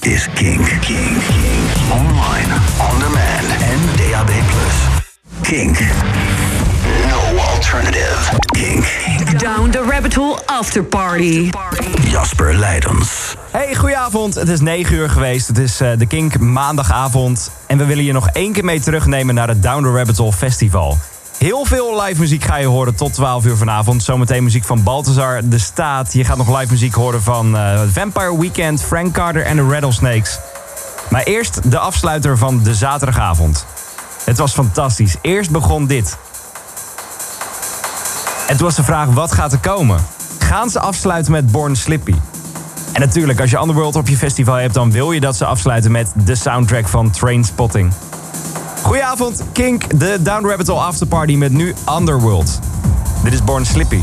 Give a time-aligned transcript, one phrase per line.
[0.00, 0.78] is Kink.
[0.80, 1.22] Kink.
[1.90, 2.52] Online,
[2.90, 4.30] on demand en DAB+.
[5.42, 5.78] Kink.
[7.08, 8.38] No alternative.
[8.52, 8.84] Kink.
[9.40, 11.50] Down the Rabbit Hole After Party.
[12.10, 13.36] Jasper Leidens.
[13.50, 14.34] Hey, goedenavond.
[14.34, 15.48] Het is 9 uur geweest.
[15.48, 17.50] Het is eh, de Kink maandagavond.
[17.66, 20.32] En we willen je nog één keer mee terugnemen naar het Down the Rabbit Hole
[20.32, 20.98] Festival.
[21.38, 24.02] Heel veel live muziek ga je horen tot 12 uur vanavond.
[24.02, 26.12] Zometeen muziek van Balthazar de Staat.
[26.12, 30.38] Je gaat nog live muziek horen van eh, Vampire Weekend, Frank Carter en de Rattlesnakes.
[31.10, 33.66] Maar eerst de afsluiter van de zaterdagavond.
[34.24, 35.16] Het was fantastisch.
[35.20, 36.16] Eerst begon dit.
[38.46, 40.06] Toen was de vraag, wat gaat er komen?
[40.38, 42.14] Gaan ze afsluiten met Born Slippy?
[42.92, 44.74] En natuurlijk, als je Underworld op je festival hebt...
[44.74, 47.92] dan wil je dat ze afsluiten met de soundtrack van Trainspotting.
[48.82, 52.58] Goedenavond, Kink, de Down Rabbit Hole Afterparty met nu Underworld.
[53.22, 54.02] Dit is Born Slippy.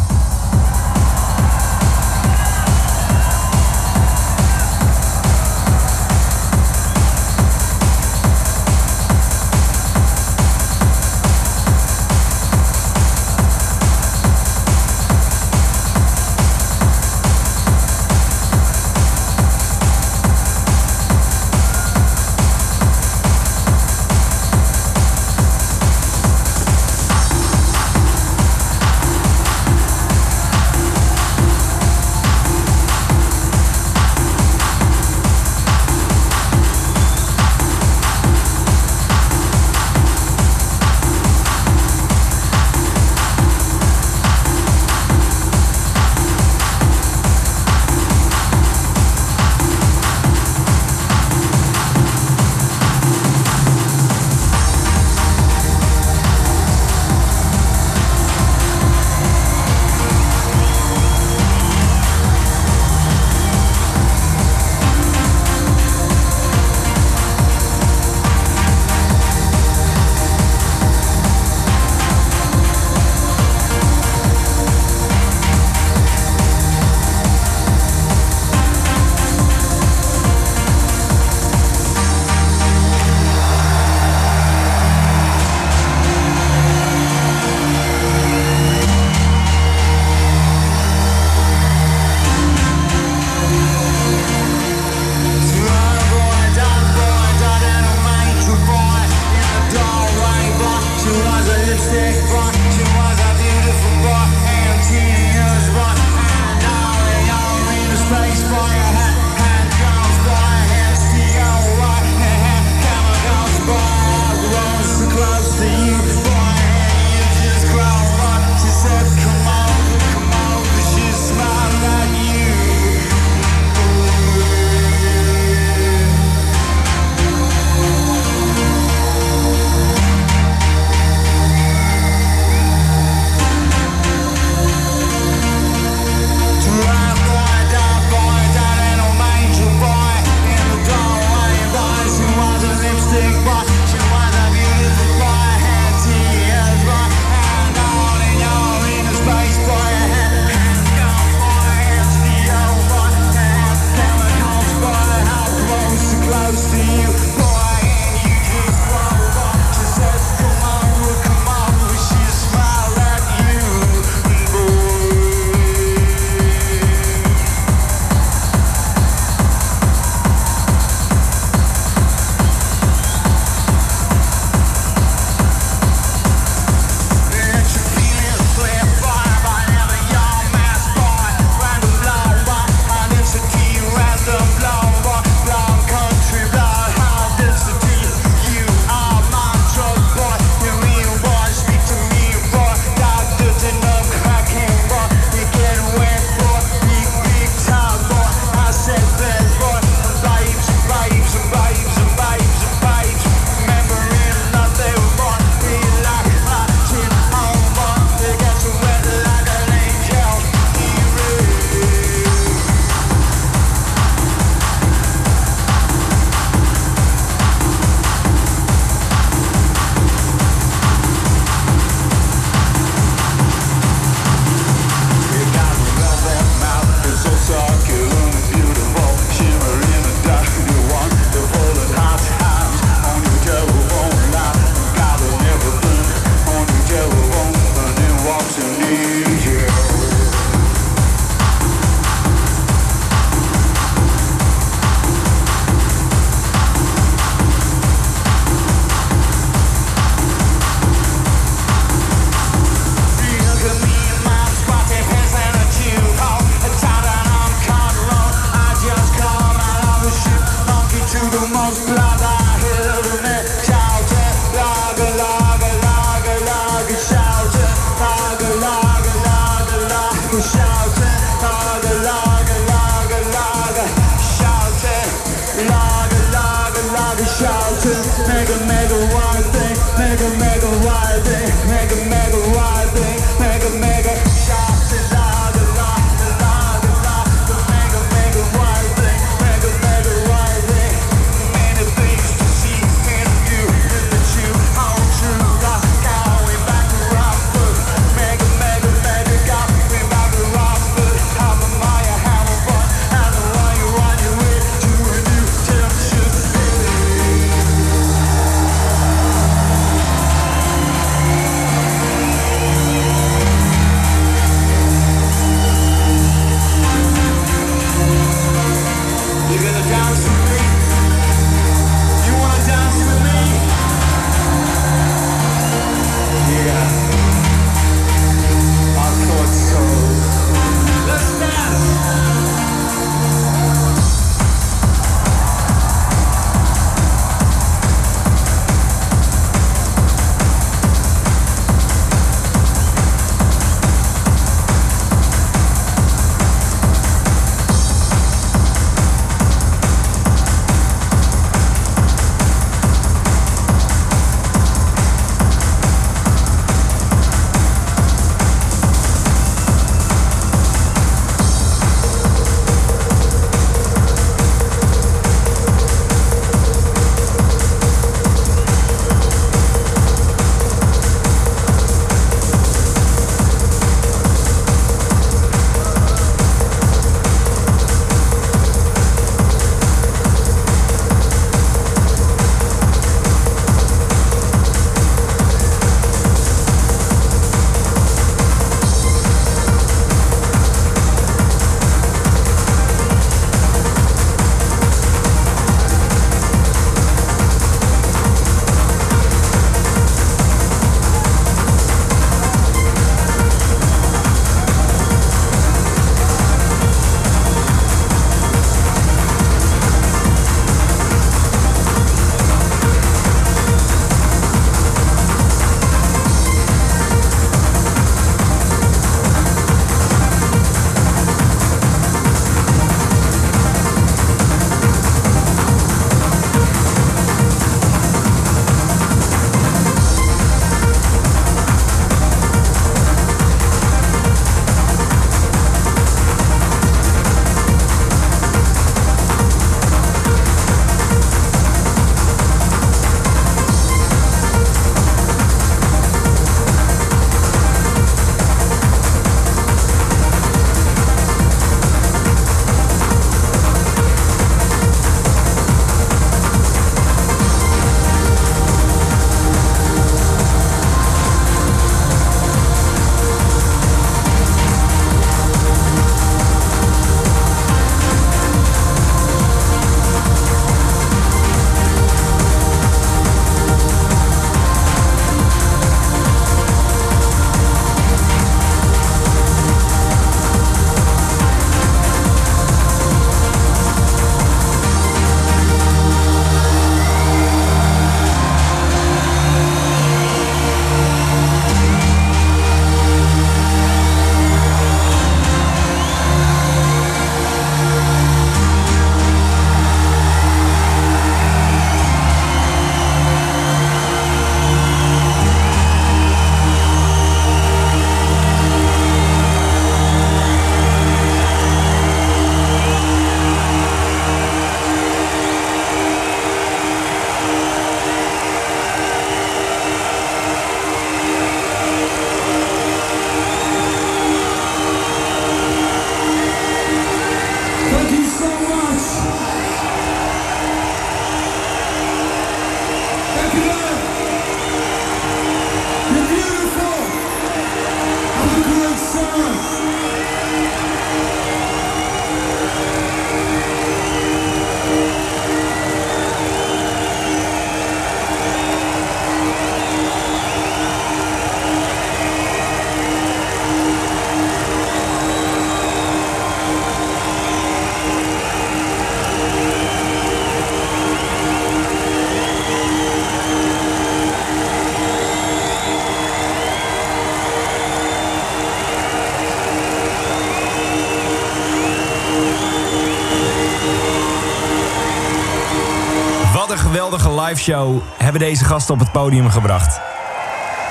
[577.47, 579.99] live show hebben deze gasten op het podium gebracht.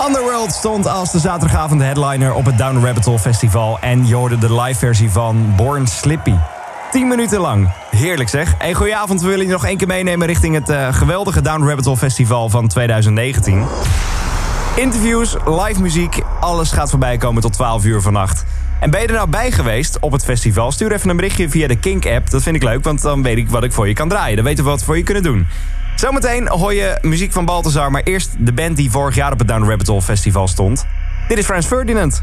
[0.06, 4.38] Underworld stond als de zaterdagavond headliner op het Down Rabbit Hole Festival en je hoorde
[4.38, 6.34] de live versie van Born Slippy.
[6.90, 7.70] 10 minuten lang.
[7.90, 8.54] Heerlijk zeg.
[8.72, 11.96] Goedenavond we willen je nog één keer meenemen richting het eh, geweldige Down Rabbit Hole
[11.96, 13.64] Festival van 2019.
[14.76, 18.44] Interviews, live muziek, alles gaat voorbij komen tot 12 uur vannacht.
[18.80, 20.72] En ben je er nou bij geweest op het festival?
[20.72, 22.30] Stuur even een berichtje via de Kink-app.
[22.30, 24.36] Dat vind ik leuk, want dan weet ik wat ik voor je kan draaien.
[24.36, 25.46] Dan weten we wat we voor je kunnen doen.
[25.94, 29.48] Zometeen hoor je muziek van Balthazar, maar eerst de band die vorig jaar op het
[29.48, 30.86] Down Rabbit Hole Festival stond.
[31.28, 32.20] Dit is Frans Ferdinand.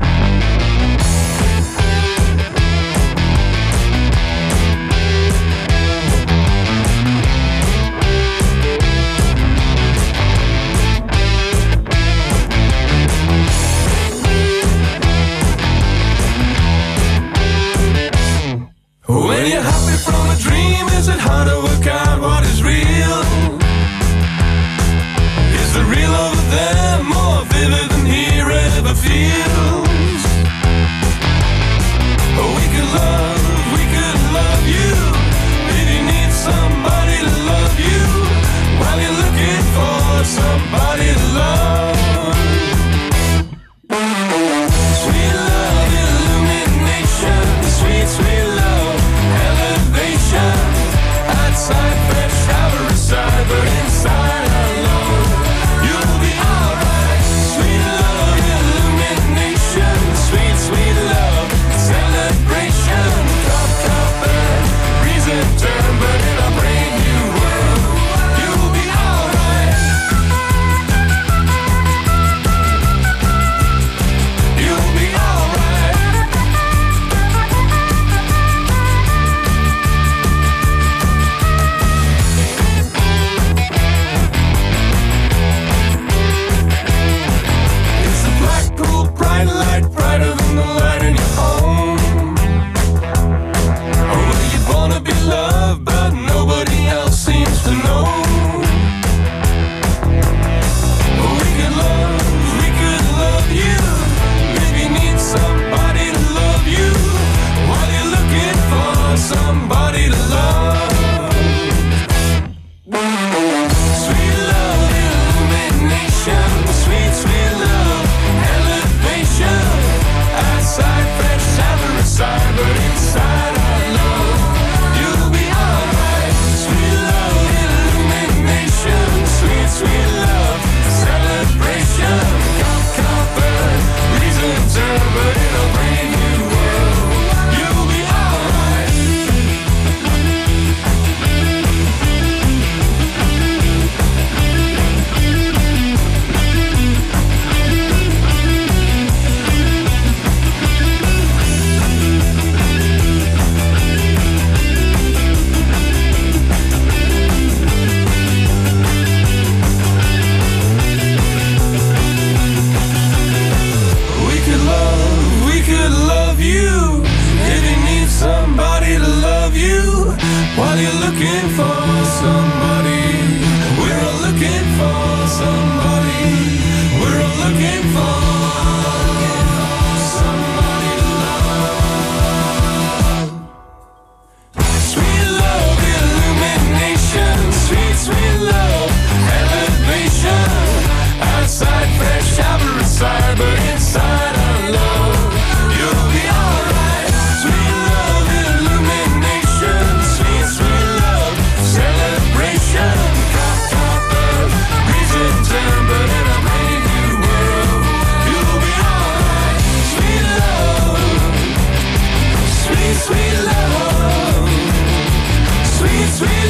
[216.12, 216.41] sweet.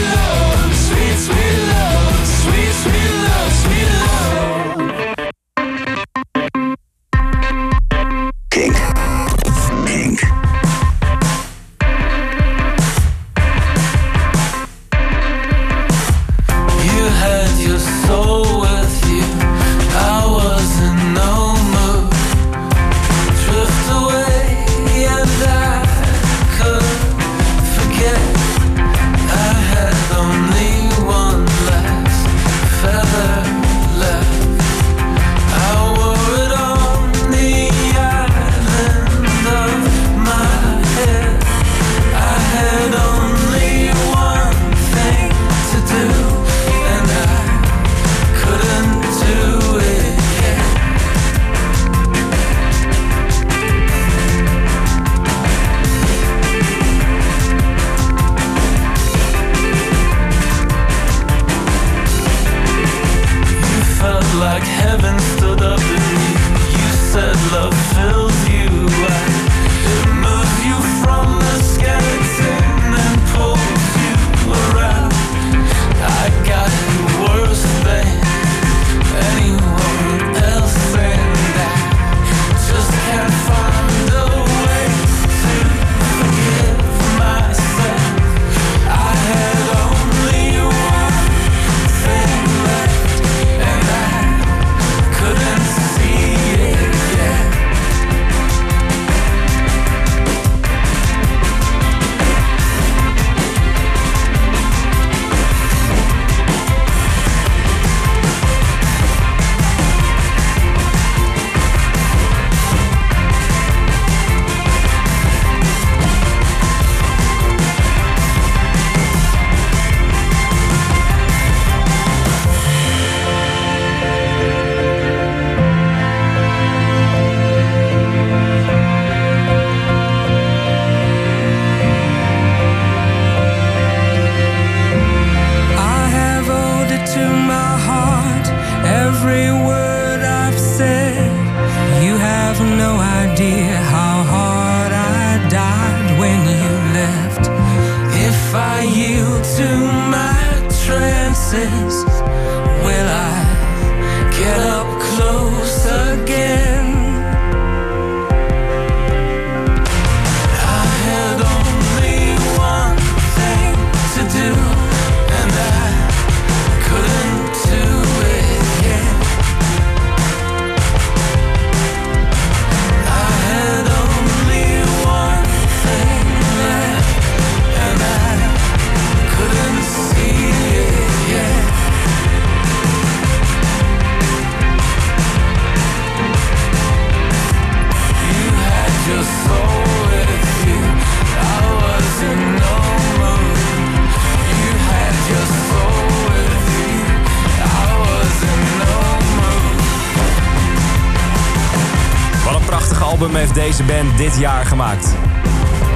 [203.78, 205.08] Deze band dit jaar gemaakt.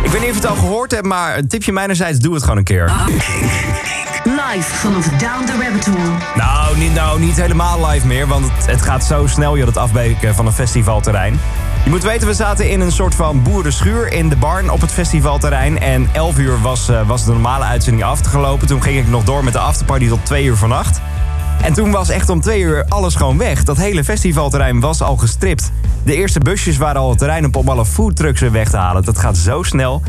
[0.04, 2.44] Ik weet niet of je het al gehoord hebt, maar een tipje mijnerzijds, doe het
[2.44, 2.92] gewoon een keer.
[4.24, 6.12] Live vanaf Down the Rabbit Hole.
[6.36, 9.78] Nou, niet, nou, niet helemaal live meer, want het, het gaat zo snel je het
[9.78, 11.40] afbreken van een festivalterrein.
[11.84, 14.92] Je moet weten, we zaten in een soort van boerenschuur in de barn op het
[14.92, 15.80] festivalterrein.
[15.80, 18.68] En 11 uur was, eh, was de normale uitzending afgelopen.
[18.68, 21.02] Toen ging ik nog door met de afterparty tot 2 uur vannacht.
[21.62, 23.64] En toen was echt om 2 uur alles gewoon weg.
[23.64, 25.72] Dat hele festivalterrein was al gestript.
[26.04, 29.04] De eerste busjes waren al het terrein op om alle foodtrucks weer weg te halen.
[29.04, 30.02] Dat gaat zo snel.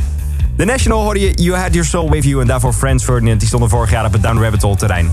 [0.57, 2.41] De National hoorde je You Had Your Soul With You...
[2.41, 5.13] en daarvoor Friends Ferdinand, die stonden vorig jaar op het Down Rabbit Hole terrein.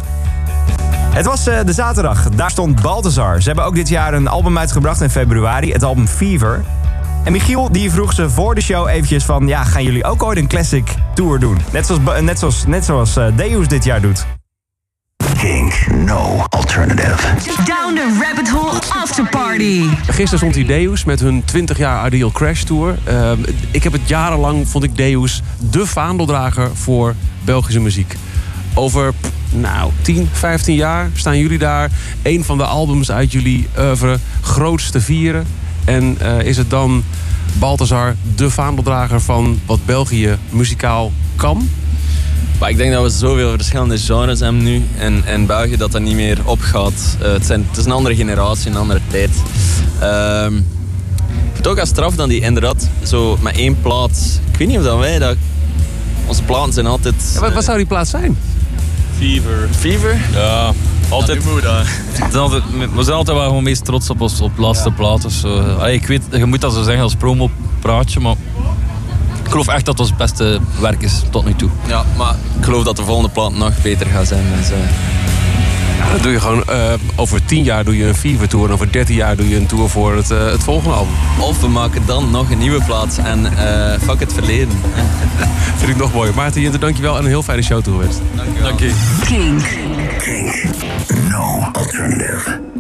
[1.14, 2.30] Het was eh, de zaterdag.
[2.30, 3.42] Daar stond Balthazar.
[3.42, 5.72] Ze hebben ook dit jaar een album uitgebracht in februari.
[5.72, 6.64] Het album Fever.
[7.24, 9.48] En Michiel die vroeg ze voor de show eventjes van...
[9.48, 11.58] ja, gaan jullie ook ooit een classic tour doen?
[11.72, 14.26] Net zoals, net zoals, net zoals eh, Deus dit jaar doet.
[15.44, 17.18] Kink, no alternative.
[17.66, 19.90] Down the Rabbit Hole After Party.
[20.06, 22.98] Gisteren stond die Deus met hun 20 jaar Ideal Crash Tour.
[23.04, 23.38] Ehm,
[23.72, 28.16] ik heb het jarenlang, vond ik Deus de vaandeldrager voor Belgische muziek.
[28.74, 29.14] Over,
[29.50, 31.92] nou, 10, 15 jaar staan jullie daar.
[32.22, 35.48] Een van de albums uit jullie oeuvre groots te vieren.
[35.86, 37.04] En eh, is het dan
[37.54, 41.70] Balthazar de vaandeldrager van wat België muzikaal kan?
[42.60, 46.02] Maar ik denk dat we zoveel verschillende genres hebben nu in, in België dat dat
[46.02, 47.18] niet meer opgaat.
[47.22, 49.30] Eh, het, zijn, het is een andere generatie, een andere tijd.
[50.00, 50.64] Ehm, ik
[51.54, 54.40] vind het ook als straf dan die inderdaad zo met één plaat.
[54.52, 55.36] Ik weet niet of dat wij dat.
[56.26, 57.32] Onze platen zijn altijd.
[57.34, 58.38] Ja, wat, wat zou die plaats zijn?
[59.18, 59.68] Fever.
[59.72, 60.18] Fever?
[60.34, 60.74] Ja,
[61.10, 61.44] altijd.
[61.62, 61.84] Ja,
[62.96, 65.26] we zijn altijd wel gewoon meest trots op ons op laatste plaat.
[65.44, 68.36] Eh, allee, ik weet, je moet dat zo zeggen als promo-praatje, maar
[69.44, 71.70] ik geloof echt dat het ons beste werk is tot nu toe.
[71.88, 74.44] ja, maar ik geloof dat de volgende plaat nog beter gaat zijn.
[74.58, 74.70] Dus,
[76.00, 78.66] Ja, dat doe je gewoon, eh, over 10 jaar doe je een Fever Tour...
[78.66, 81.14] en over 13 jaar doe je een tour voor het, eh, het volgende album.
[81.40, 84.70] of we maken dan nog een nieuwe plaat en eh, fuck het verleden.
[85.78, 86.32] Vind ik nog mooi.
[86.36, 88.20] Maarten Jinter, dankjewel en een heel fijne show toegewenst.
[88.62, 88.94] Dank je.
[89.26, 89.62] Kink.
[90.18, 90.66] Kink,
[91.30, 92.73] no alternative.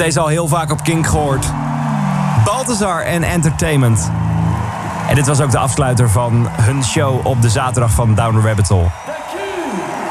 [0.00, 1.46] deze al heel vaak op Kink gehoord.
[2.44, 4.10] Balthazar en Entertainment.
[5.08, 8.46] En dit was ook de afsluiter van hun show op de zaterdag van Down the
[8.46, 8.88] Rabbit Hole.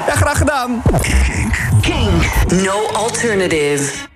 [0.08, 0.82] Ja, graag gedaan.
[1.02, 1.70] Kink.
[1.82, 2.24] Kink.
[2.64, 4.09] No alternative.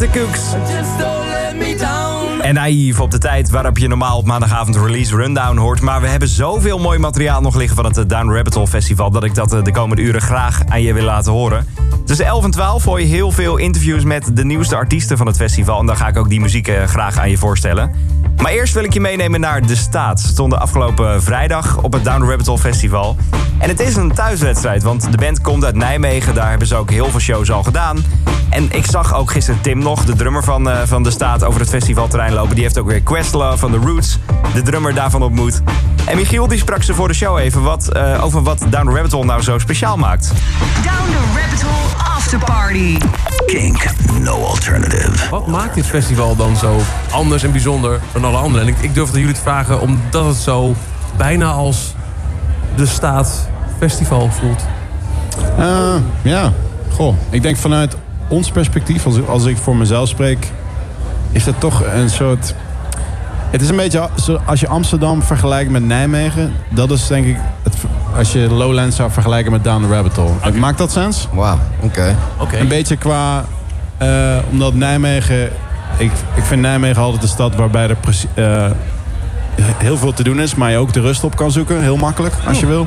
[0.00, 0.54] met de Cooks.
[2.40, 5.80] En naïef op de tijd waarop je normaal op maandagavond release rundown hoort.
[5.80, 9.10] Maar we hebben zoveel mooi materiaal nog liggen van het eh, Down Rabbit Hole Festival...
[9.10, 11.66] dat ik dat eh, de komende uren graag aan je wil laten horen.
[12.04, 15.36] Tussen 11 en 12 hoor je heel veel interviews met de nieuwste artiesten van het
[15.36, 15.80] festival.
[15.80, 17.90] En dan ga ik ook die muziek eh, graag aan je voorstellen.
[18.36, 20.20] Maar eerst wil ik je meenemen naar De Staat.
[20.20, 23.16] Ze stonden afgelopen vrijdag op het Down Rabbitol Rabbit Hole Festival.
[23.58, 26.34] En het is een thuiswedstrijd, want de band komt uit Nijmegen.
[26.34, 27.96] Daar hebben ze ook heel veel shows al gedaan.
[28.54, 31.44] En ik zag ook gisteren Tim nog, de drummer van, eh, van De Staat...
[31.44, 32.54] over het festivalterrein lopen.
[32.54, 34.18] Die heeft ook weer Questlove van The Roots,
[34.54, 35.62] de drummer daarvan ontmoet.
[36.04, 38.94] En Michiel die sprak ze voor de show even wat, eh, over wat Down the
[38.94, 40.32] Rabbit Hole nou zo speciaal maakt.
[40.82, 42.98] Down the Rabbit Hole After Party.
[43.46, 43.90] Kink,
[44.20, 45.30] no alternative.
[45.30, 48.66] Wat maakt dit festival dan zo anders en bijzonder dan alle anderen?
[48.66, 50.74] En ik, ik durf het aan jullie te vragen omdat het zo
[51.16, 51.94] bijna als
[52.76, 54.64] de staat festival voelt.
[55.58, 56.52] Eh, ja,
[56.90, 57.14] goh.
[57.30, 57.96] Ik denk vanuit
[58.28, 60.50] ons perspectief, als, ik- als ik voor mezelf spreek,
[61.32, 62.54] is het toch een soort.
[63.50, 64.08] Het is een beetje
[64.44, 66.52] als je Amsterdam vergelijkt met Nijmegen.
[66.68, 67.74] Dat is denk ik het,
[68.16, 70.30] als je Lowlands zou vergelijken met Down the Rabbit Hole.
[70.58, 71.28] Maakt dat sens?
[71.32, 72.16] Wauw, oké.
[72.38, 72.56] Oké.
[72.56, 73.44] Een beetje qua.
[73.98, 75.42] eh, omdat Nijmegen.
[75.96, 77.96] Ik, ik vind Nijmegen altijd een stad waarbij er
[78.34, 78.70] eh,
[79.78, 80.54] heel veel te doen is.
[80.54, 81.80] Maar je ook de rust op kan zoeken.
[81.82, 82.86] Heel makkelijk, als je wil.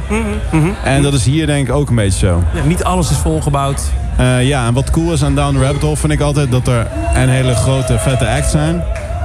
[0.84, 2.44] En dat is hier denk ik ook een beetje zo.
[2.54, 3.82] Ja, niet alles is volgebouwd.
[4.18, 6.68] Eh, ja, en wat cool is aan Down the Rabbit Hole vind ik altijd dat
[6.68, 8.84] er een hele grote vette acts zijn.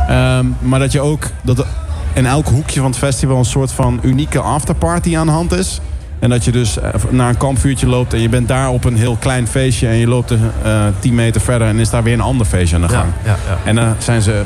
[0.08, 1.66] Ehm, maar dat je ook dat
[2.12, 5.80] in elk hoekje van het festival een soort van unieke afterparty aan de hand is.
[6.18, 8.96] En dat je dus eh, naar een kampvuurtje loopt en je bent daar op een
[8.96, 12.14] heel klein feestje en je loopt er eh 10 meter verder en is daar weer
[12.14, 13.08] een ander feestje aan de gang.
[13.24, 13.58] ja, ja.
[13.64, 14.42] En dan zijn ze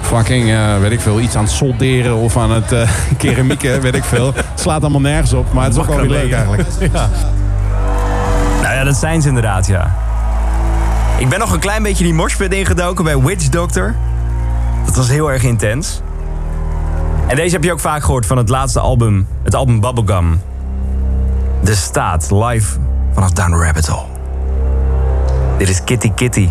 [0.00, 4.04] fucking, weet ik veel, iets aan het solderen of aan het eh keramieken, weet ik
[4.04, 4.32] veel.
[4.34, 6.62] Het slaat allemaal nergens op, maar het is ook wel weer leuk eigenlijk.
[6.92, 7.08] Ja,
[8.88, 9.94] dat zijn ze inderdaad, ja.
[11.18, 13.94] Ik ben nog een klein beetje die moshpit ingedoken bij Witch Doctor.
[14.84, 16.00] Dat was heel erg intens.
[17.26, 20.40] En deze heb je ook vaak gehoord van het laatste album, het album Bubblegum.
[21.62, 22.78] De staat, live
[23.12, 24.06] vanaf Down Rabbit Hole.
[25.58, 26.48] Dit is Kitty Kitty.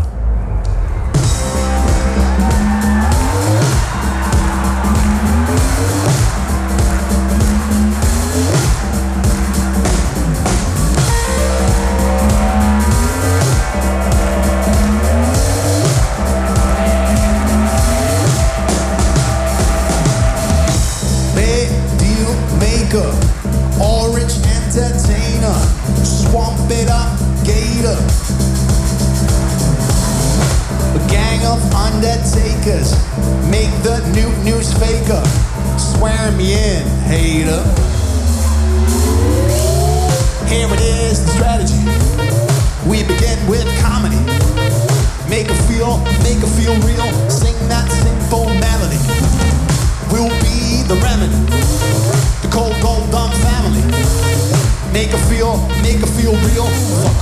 [43.88, 44.20] Comedy.
[45.32, 45.98] Make her feel,
[46.28, 47.08] make her feel real.
[47.30, 49.02] Sing that sinful melody
[50.12, 51.36] We'll be the remedy.
[52.42, 53.84] The cold gold dumb family.
[54.94, 57.17] Make her feel, make her feel real.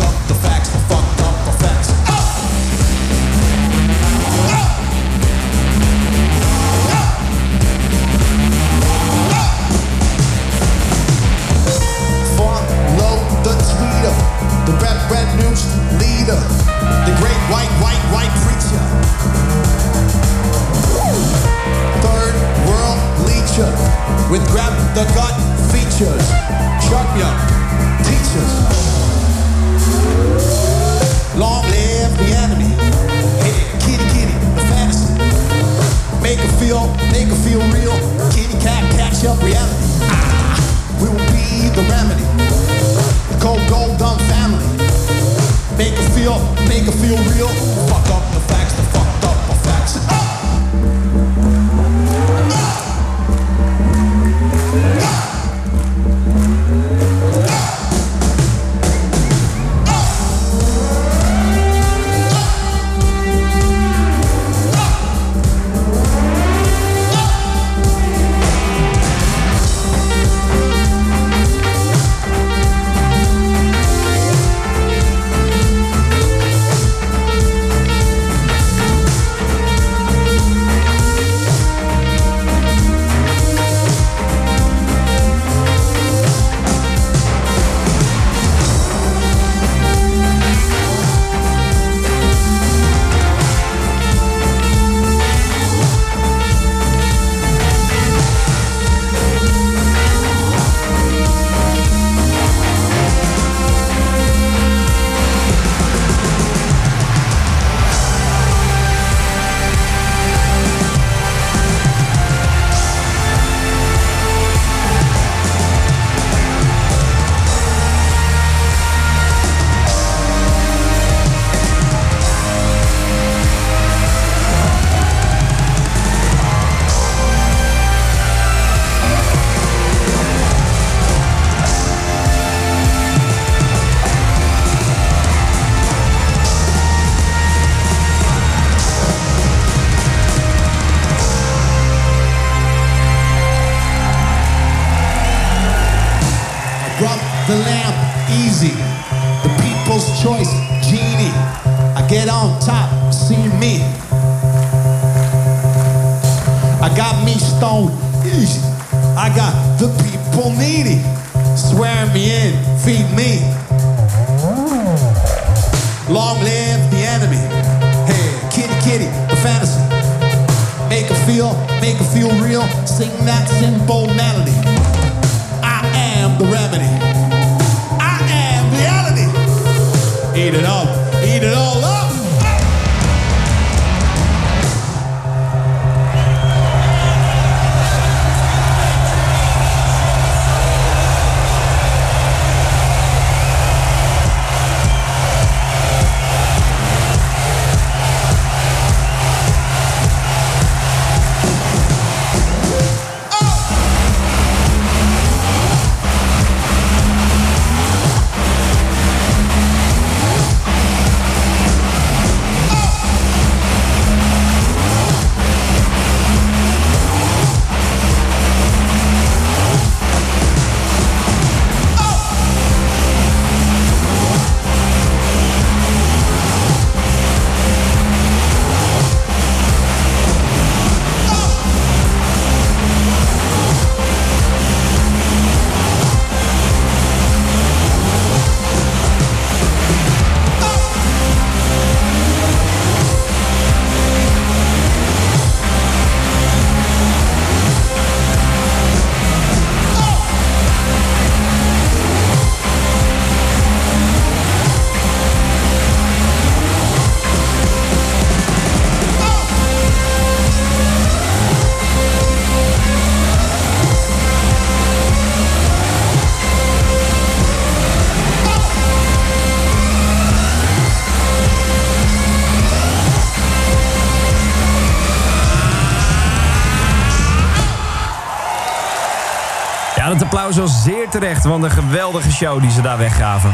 [281.25, 283.49] Terecht, want een geweldige show die ze daar weggaven.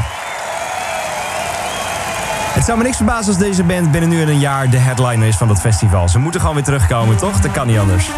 [2.53, 5.27] Het zou me niks verbazen als deze band binnen nu en een jaar de headliner
[5.27, 6.09] is van dat festival.
[6.09, 7.39] Ze moeten gewoon weer terugkomen, toch?
[7.39, 8.09] Dat kan niet anders.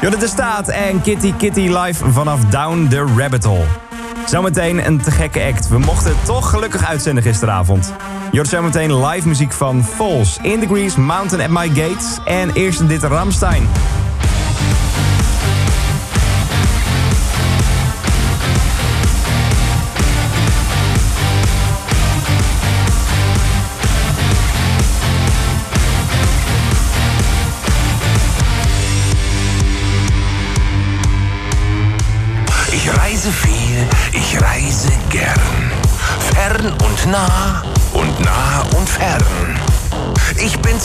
[0.00, 3.64] Jordan de Staat en Kitty Kitty live vanaf Down the Rabbit Hole.
[4.26, 5.68] Zometeen een te gekke act.
[5.68, 7.92] We mochten het toch gelukkig uitzenden gisteravond.
[8.32, 13.02] Hoort zometeen live muziek van Falls, In Degrees, Mountain at My Gates en eerst dit
[13.02, 13.68] Ramstein.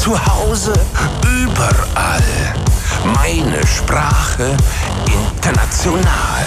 [0.02, 0.74] Zu Hause
[1.22, 2.24] überall.
[3.14, 4.58] Meine Sprache
[5.06, 6.44] international.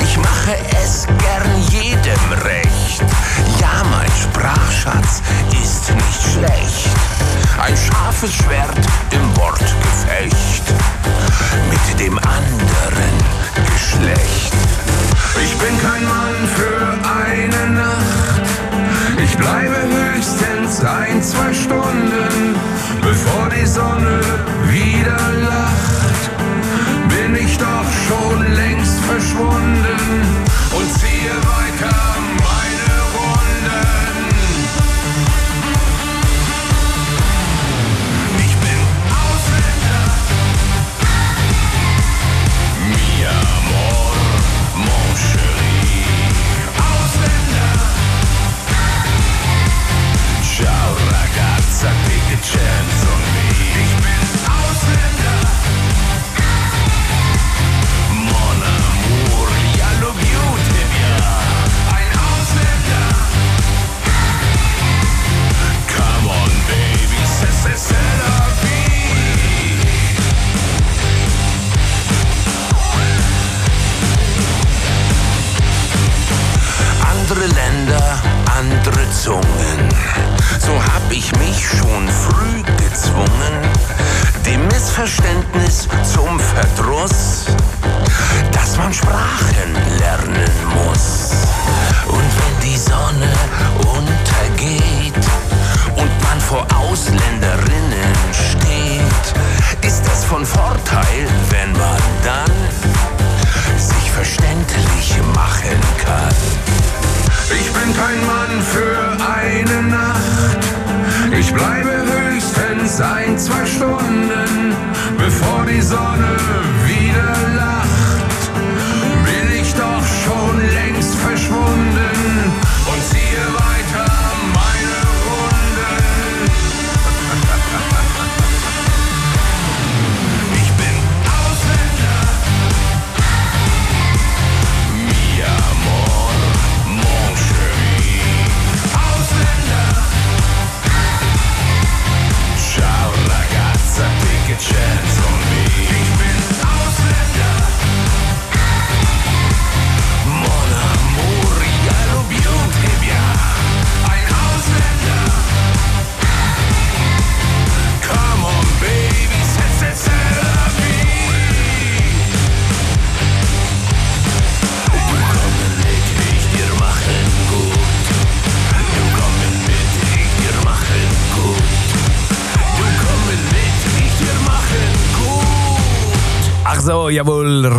[0.00, 3.02] Ich mache es gern jedem recht.
[3.60, 5.22] Ja, mein Sprachschatz
[5.60, 6.88] ist nicht schlecht.
[7.60, 8.78] Ein scharfes Schwert
[9.10, 9.27] im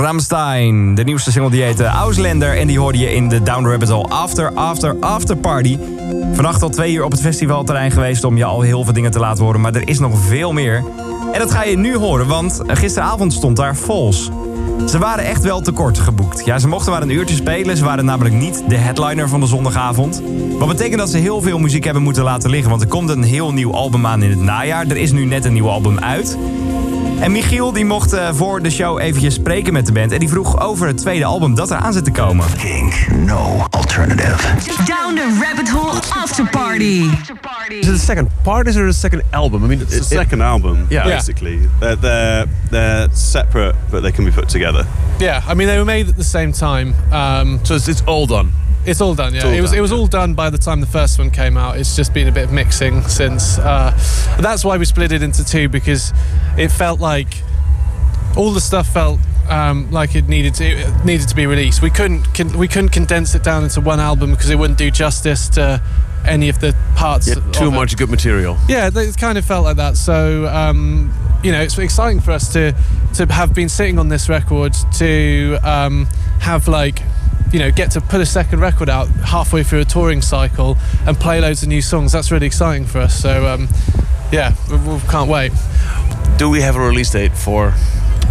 [0.10, 0.96] Ramstein.
[0.96, 2.58] De nieuwste single die heette Ausländer.
[2.58, 5.78] En die hoorde je in de Down Rabbit Hole After, After, After Party.
[6.34, 9.20] Vannacht al twee uur op het festivalterrein geweest om je al heel veel dingen te
[9.20, 9.62] laten horen.
[9.62, 10.84] Maar er is nog veel meer.
[11.34, 14.30] En dat ga je nu horen, want gisteravond stond daar Vols.
[14.88, 16.46] Ze waren echt wel tekort geboekt.
[16.46, 17.78] Ja, ze mochten maar een uurtje spelen.
[17.78, 20.22] Ze waren namelijk niet de headliner van de zondagavond.
[20.58, 22.70] Wat betekent dat ze heel veel muziek hebben moeten laten liggen.
[22.70, 24.88] Want er komt een heel nieuw album aan in het najaar.
[24.88, 26.38] Er is nu net een nieuw album uit.
[27.22, 30.12] En Michiel die mocht eh, voor de show eventjes spreken met de band.
[30.12, 32.46] En die vroeg over het tweede album dat er aan zit te komen.
[32.58, 34.38] Kink, no alternative.
[34.86, 37.04] Down the Rabbit Hole After Party.
[37.70, 38.68] Is it the second part?
[38.68, 39.64] Is it the second album?
[39.64, 41.04] I mean, It's the second album, Yeah.
[41.16, 41.60] basically.
[41.80, 44.86] They're, they're, they're separate, but they can be put together.
[45.20, 46.94] Yeah, I mean they were made at the same time.
[47.12, 48.52] Um, so it's, it's all done.
[48.86, 49.34] It's all done.
[49.34, 49.98] Yeah, all it was done, it was yeah.
[49.98, 51.78] all done by the time the first one came out.
[51.78, 53.58] It's just been a bit of mixing since.
[53.60, 53.92] Uh,
[54.40, 56.14] that's why we split it into two because
[56.58, 57.44] it felt like
[58.38, 59.20] all the stuff felt
[59.50, 61.82] um, like it needed to it needed to be released.
[61.82, 64.92] We couldn't con- we couldn't condense it down into one album because it wouldn't do
[64.92, 65.82] justice to
[66.26, 67.28] any of the parts.
[67.28, 67.76] Yeah, too of it.
[67.76, 68.58] much good material.
[68.68, 69.98] Yeah, it kind of felt like that.
[69.98, 71.14] So um,
[71.44, 72.76] you know, it's exciting for us to
[73.16, 76.06] to have been sitting on this record to um,
[76.40, 77.02] have like
[77.52, 81.18] you know get to put a second record out halfway through a touring cycle and
[81.18, 82.12] play loads of new songs.
[82.12, 83.20] That's really exciting for us.
[83.22, 83.68] So um,
[84.32, 85.52] yeah, we, we can't wait.
[86.38, 87.74] Do we have a release date for?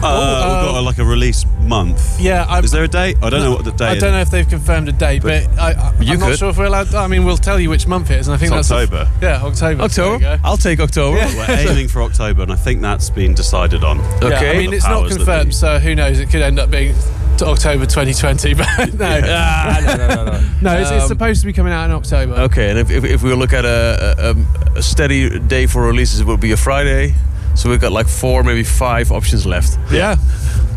[0.00, 2.20] Uh, we've got a, like a release month.
[2.20, 3.16] Yeah, I, Is there a date?
[3.20, 5.48] I don't know what the date I don't know if they've confirmed a date, but,
[5.58, 6.94] I, I, You I'm not sure if we're allowed.
[6.94, 8.96] I mean, we'll tell you which month it is, and I think It's that's the
[8.96, 9.26] f- October.
[9.26, 9.82] yeah, October.
[9.82, 10.18] October.
[10.20, 10.38] go.
[10.44, 11.18] I'll take October.
[11.18, 11.34] is.
[11.34, 13.98] We're aiming for October, and I think that's been decided on.
[13.98, 14.50] Yeah, Okay.
[14.50, 15.52] I mean, it's not confirmed, be.
[15.54, 16.20] so who knows?
[16.20, 16.94] It could end up being
[17.38, 19.20] to October 2020, but no.
[19.24, 20.40] Ah, no, no, no, no.
[20.62, 22.34] No, it's, it's Um, supposed to be coming out in October.
[22.34, 24.36] Okay, and if, if, if we look at a,
[24.74, 27.14] a, a steady day for releases, it would be a Friday.
[27.54, 29.78] So we've got like four, maybe five options left.
[29.92, 30.16] Yeah,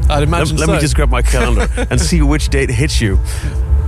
[0.04, 0.74] I'd Let, imagine let so.
[0.74, 3.20] me just grab my calendar and see which date hits you.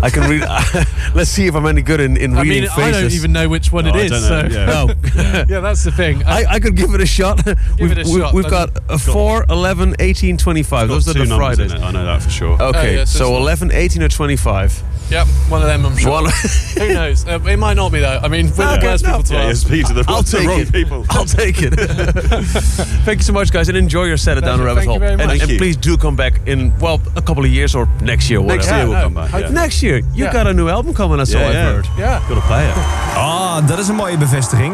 [0.03, 0.41] I can read.
[1.15, 2.97] let's see if I'm any good in, in I reading mean, faces.
[2.97, 4.71] I don't even know which one No, it I don't So yeah.
[4.73, 6.23] Oh, yeah, that's the thing.
[6.23, 7.45] I, I could give it a shot.
[7.79, 10.87] we've, it a we- shot, We've but- got a 4, 11, 18, 25.
[10.89, 11.71] Those are the numbers Fridays.
[11.71, 11.83] in it.
[11.83, 12.61] I know that for sure.
[12.61, 14.83] Okay, Oh, yeah, so so 11, 18, or 25.
[15.13, 15.85] Yep, one of them.
[15.85, 16.11] I'm sure.
[16.11, 16.31] One-
[16.79, 17.25] Who knows?
[17.27, 18.19] Uh, it might not be though.
[18.25, 19.09] I mean, we're the Okay, worst no.
[19.09, 19.67] people to Yeah, ask.
[19.67, 20.71] to the, I'll the take wrong it.
[20.71, 21.05] people.
[21.09, 21.73] I'll take it.
[23.05, 24.65] Thank you so much, guys, and enjoy your set at Down the.
[24.65, 25.01] Rabbit Hole.
[25.03, 28.41] And, please do come back in well a couple of years or next year.
[28.41, 28.77] Next whatever.
[28.77, 29.51] year we'll no, come back.
[29.51, 30.33] Next year, you Yeah.
[30.33, 31.19] got a new album coming.
[31.21, 31.37] I saw.
[31.39, 31.87] Yeah, I've heard.
[31.97, 32.19] Yeah.
[32.29, 32.75] Got to play it.
[33.15, 34.73] Ah, dat is een mooie bevestiging.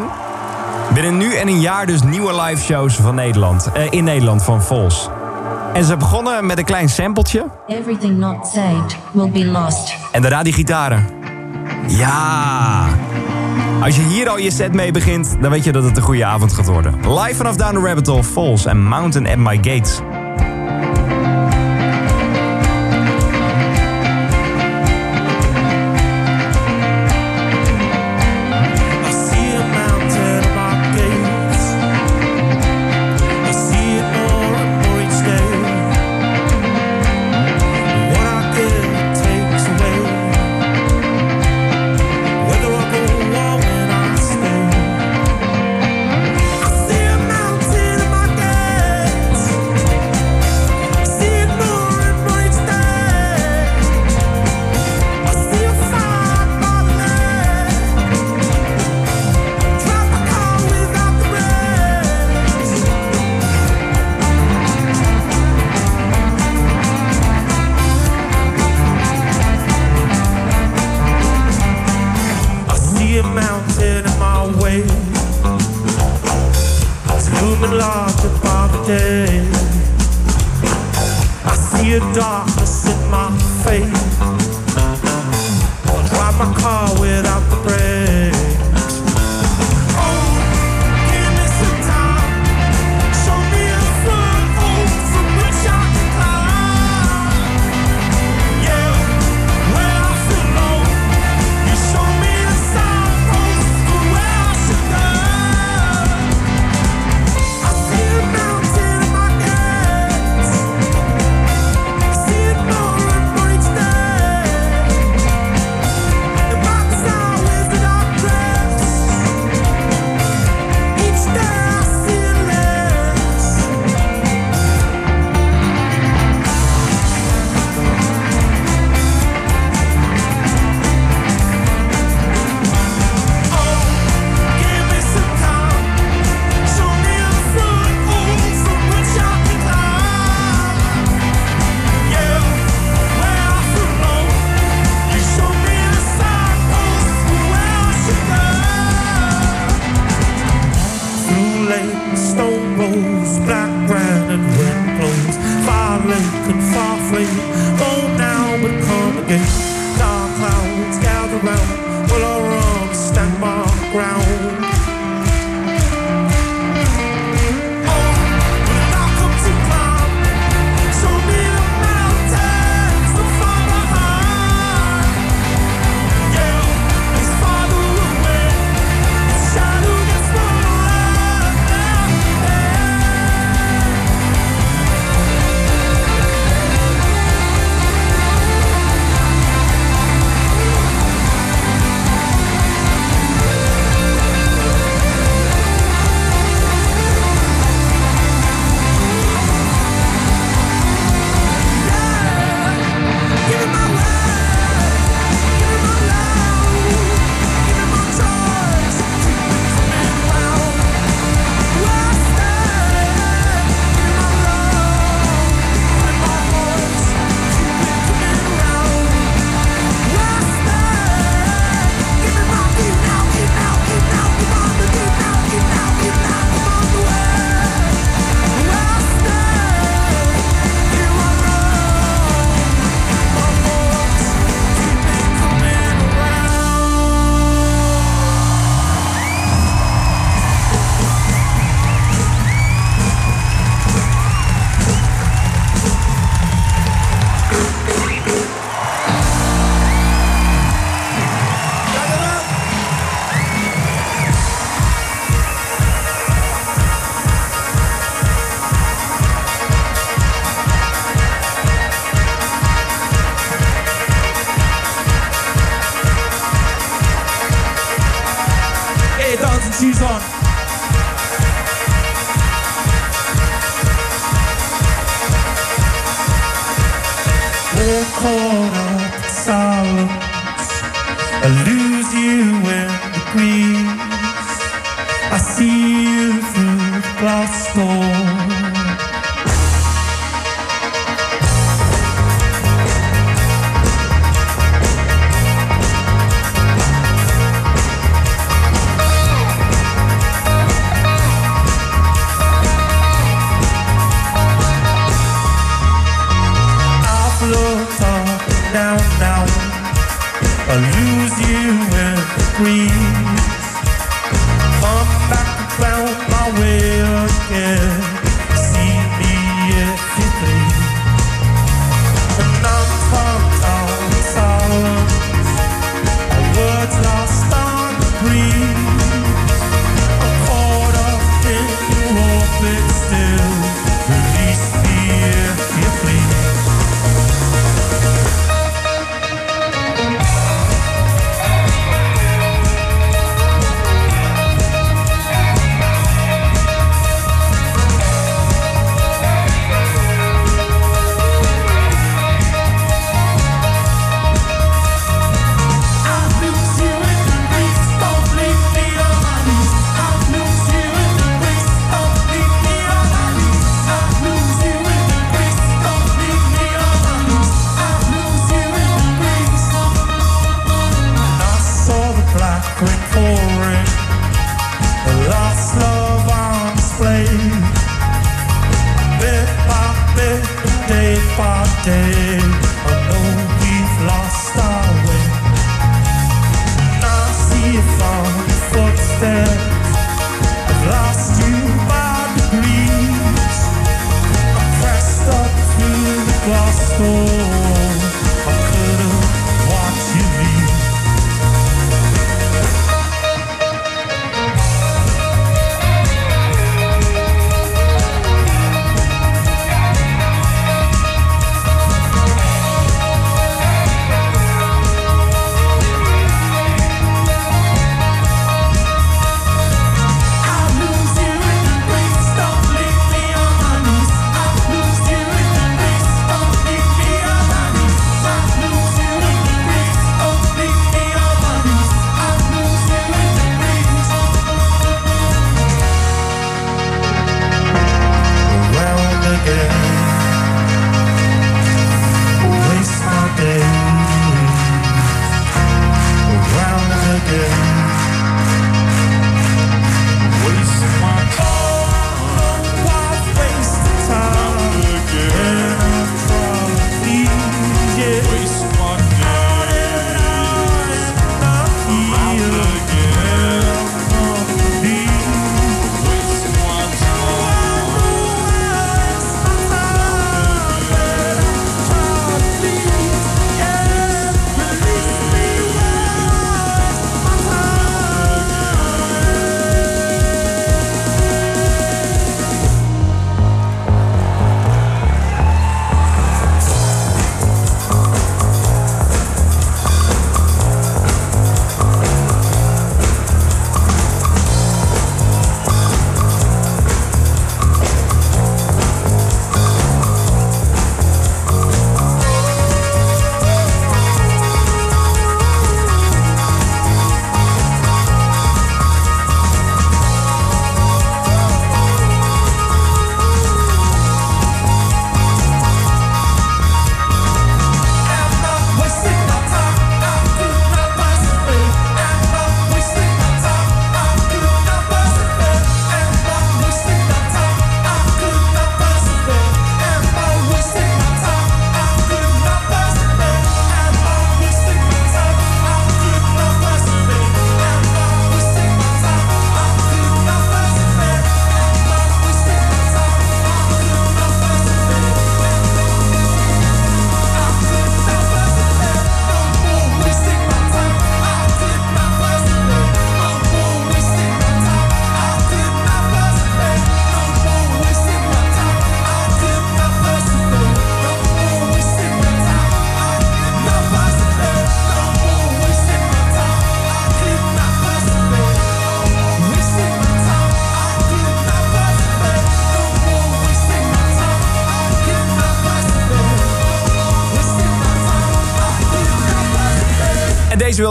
[0.94, 3.68] Binnen nu en een jaar dus nieuwe live shows van Nederland.
[3.74, 5.08] eh, in Nederland van Vols.
[5.72, 7.46] En ze begonnen met een klein sampletje.
[7.66, 9.94] Everything not said will be lost.
[10.12, 11.06] En daarna die gitaren.
[11.86, 12.86] Ja.
[13.82, 16.24] Als je hier al je set mee begint, dan weet je dat het een goede
[16.24, 16.94] avond gaat worden.
[17.14, 20.00] Live vanaf Down the Rabbit Hole, Falls en Mountain at My Gates.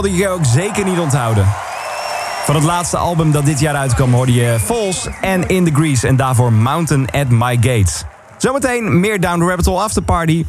[0.02, 1.46] Wilde je ook zeker niet onthouden.
[2.44, 6.06] Van het laatste album dat dit jaar uitkwam hoorde je Falls en In The Grease.
[6.06, 8.04] En daarvoor Mountain at My Gates.
[8.36, 10.44] Zometeen meer Down the Rabbit Hole After Party.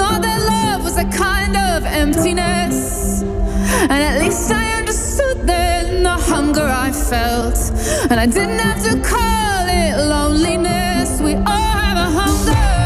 [0.00, 3.20] Thought that love was a kind of emptiness.
[3.92, 7.58] And at least I understood then the hunger I felt.
[8.10, 11.20] And I didn't have to call it loneliness.
[11.20, 12.79] We all have a hunger.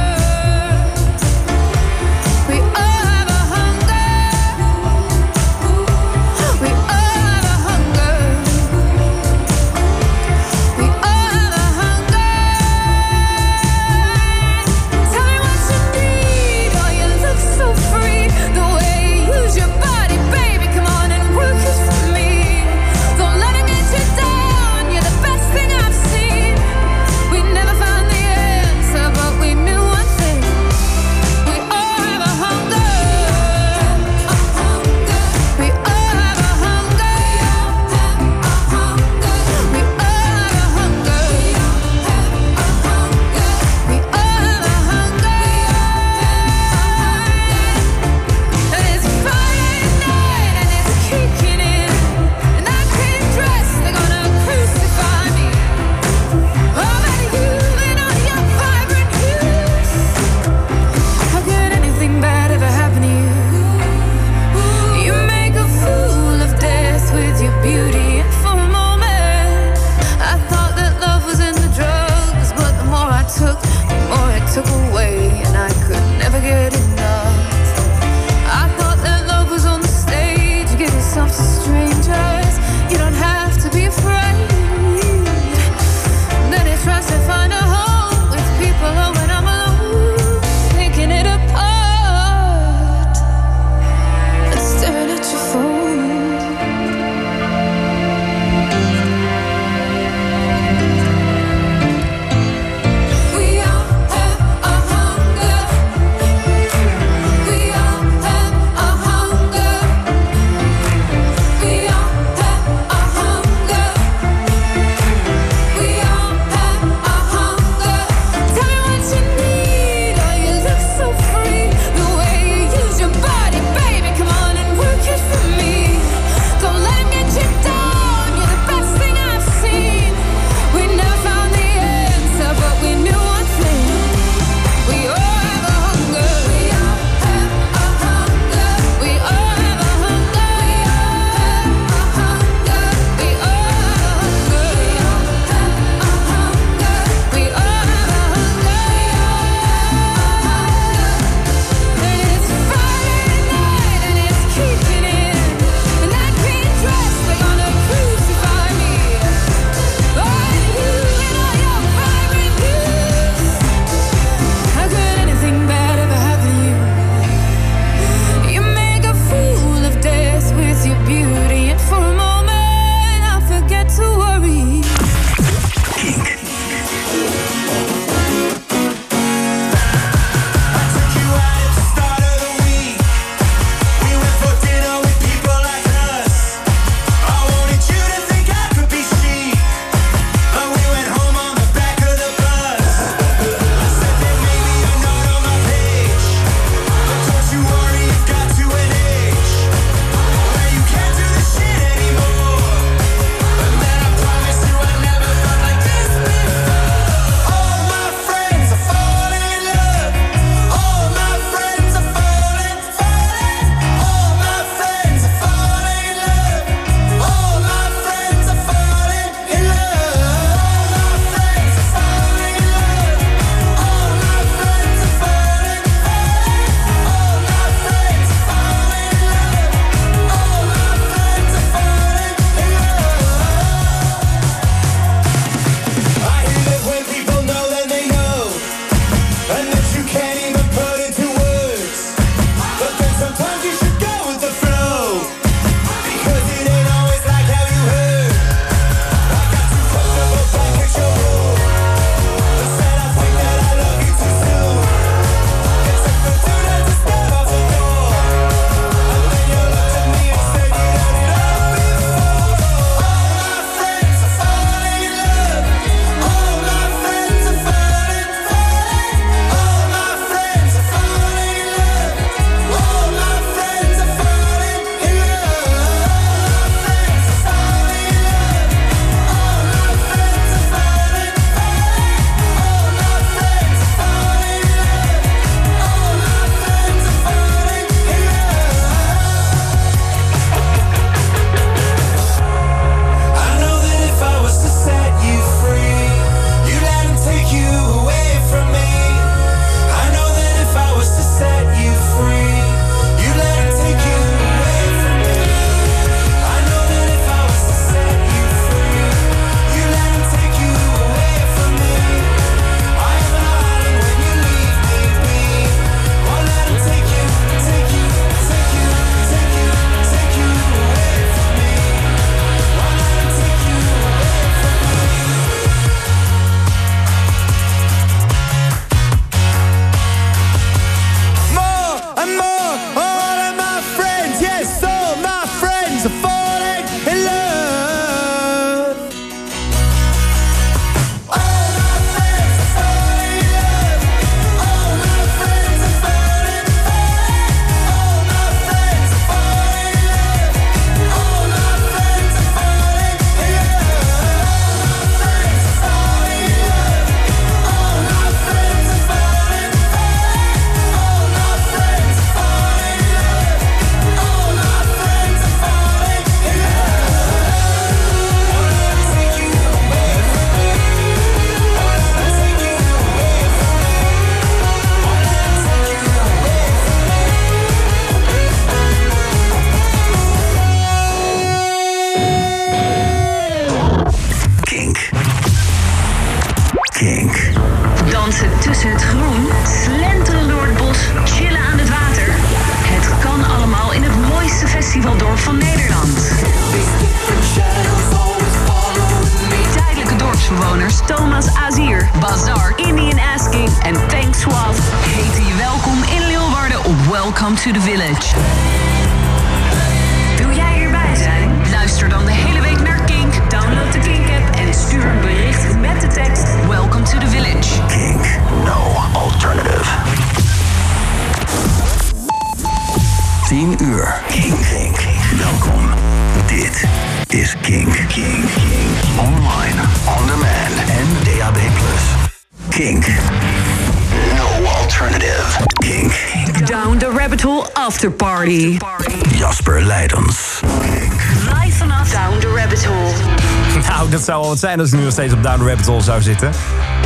[444.81, 446.51] Ik nu nog steeds op Down the zou zitten.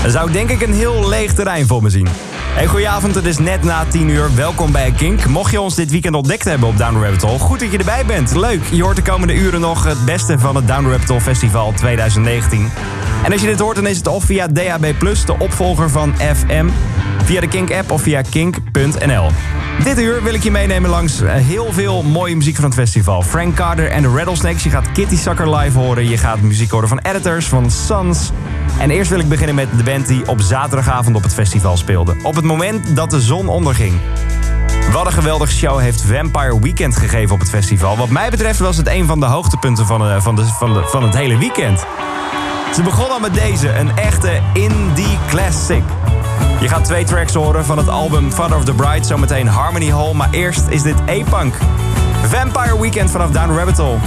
[0.03, 2.09] Dan zou ik denk ik een heel leeg terrein voor me zien.
[2.55, 4.35] Hey, goedenavond, het is net na 10 uur.
[4.35, 5.27] Welkom bij Kink.
[5.27, 8.35] Mocht je ons dit weekend ontdekt hebben op Down the goed dat je erbij bent.
[8.35, 12.71] Leuk, je hoort de komende uren nog het beste van het Down the Festival 2019.
[13.25, 16.67] En als je dit hoort, dan is het of via DAB+, de opvolger van FM,
[17.25, 19.31] via de Kink-app of via kink.nl.
[19.85, 23.23] Dit uur wil ik je meenemen langs eh, heel veel mooie muziek van het festival.
[23.23, 24.63] Frank Carter en de Rattlesnakes.
[24.63, 26.09] Je gaat Kitty Sucker live horen.
[26.09, 28.31] Je gaat muziek horen van Editors, van Sons.
[28.79, 32.17] En eerst wil ik beginnen met de band die op zaterdagavond op het festival speelde.
[32.23, 33.95] Op het moment dat de zon onderging.
[34.93, 37.97] Wat een geweldige show heeft Vampire Weekend gegeven op het festival.
[37.97, 40.83] Wat mij betreft was het een van de hoogtepunten van, eh, van, de, van, de,
[40.87, 41.87] van het hele weekend.
[42.75, 45.83] Ze begon al met deze, een echte indie classic.
[46.61, 50.13] Je gaat twee tracks horen van het album Father of the Bride, zometeen Harmony Hall.
[50.13, 51.55] Maar eerst is dit A-Punk.
[52.23, 53.99] Vampire Weekend vanaf Down Rabbit Hole.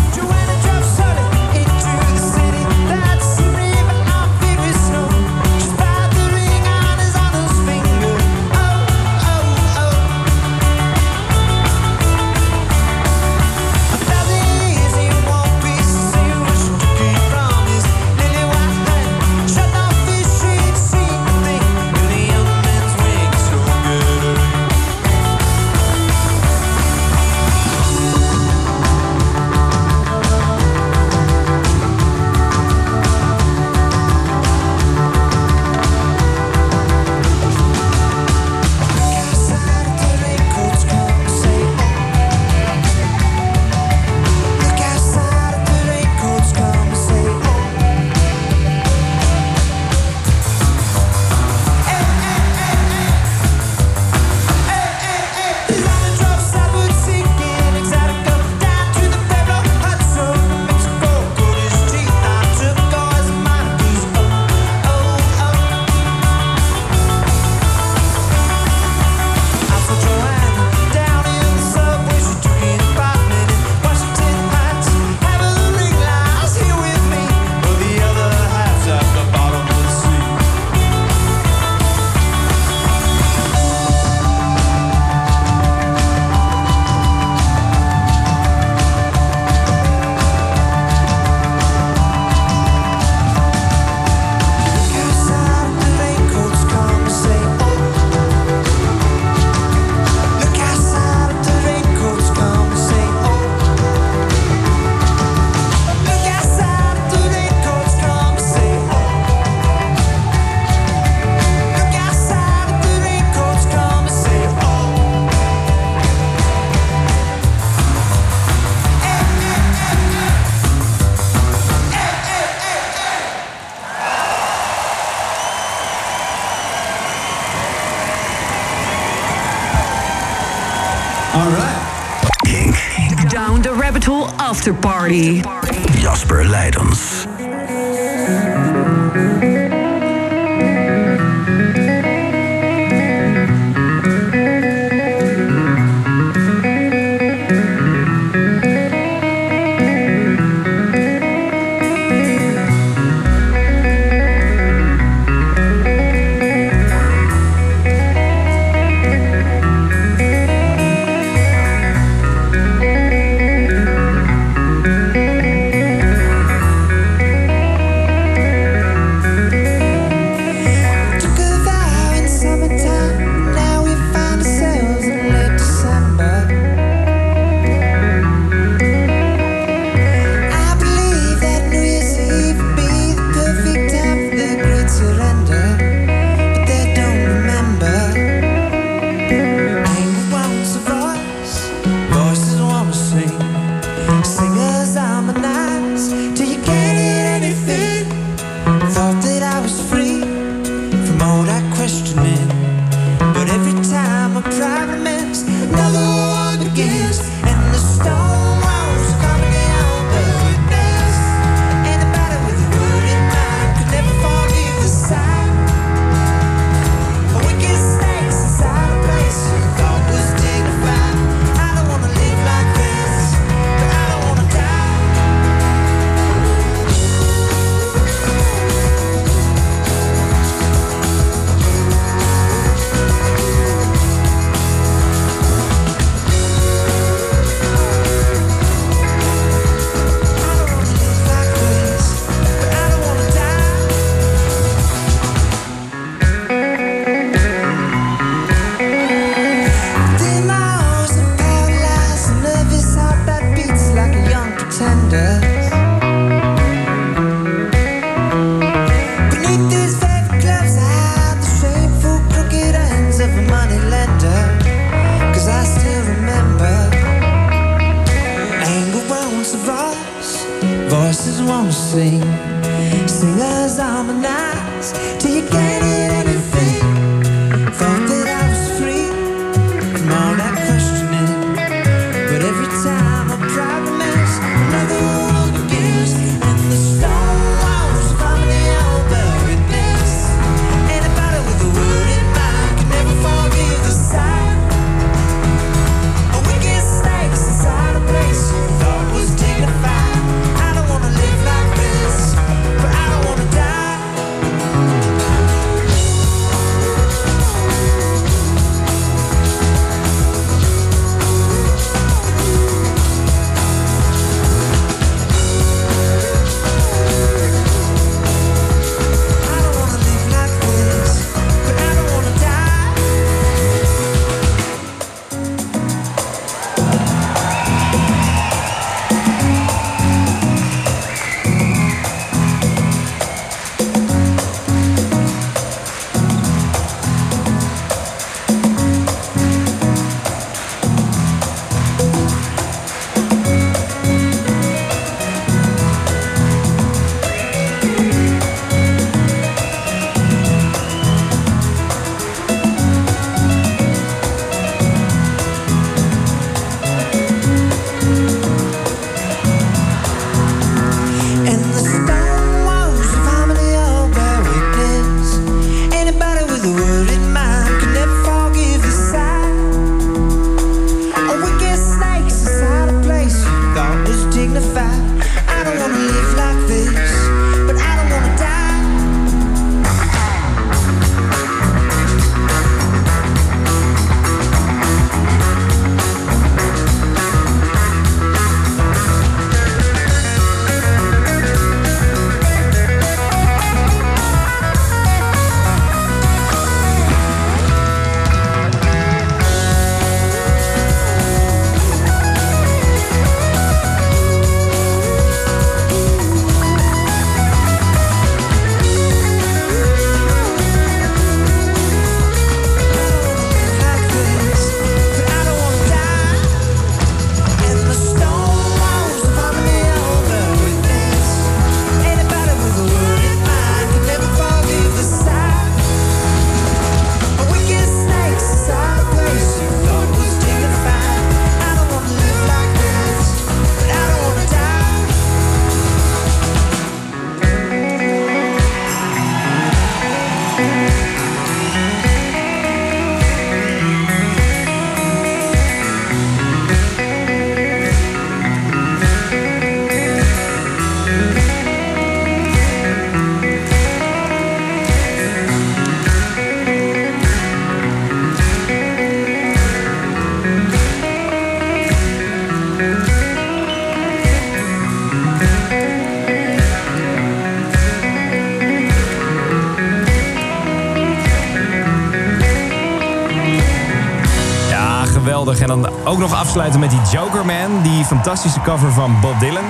[476.35, 477.81] afsluiten met die Joker Man.
[477.81, 479.63] Die fantastische cover van Bob Dylan.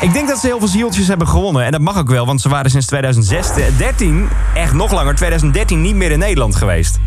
[0.00, 1.64] Ik denk dat ze heel veel zieltjes hebben gewonnen.
[1.64, 5.80] En dat mag ook wel, want ze waren sinds 2013, eh, echt nog langer, 2013
[5.80, 6.98] niet meer in Nederland geweest.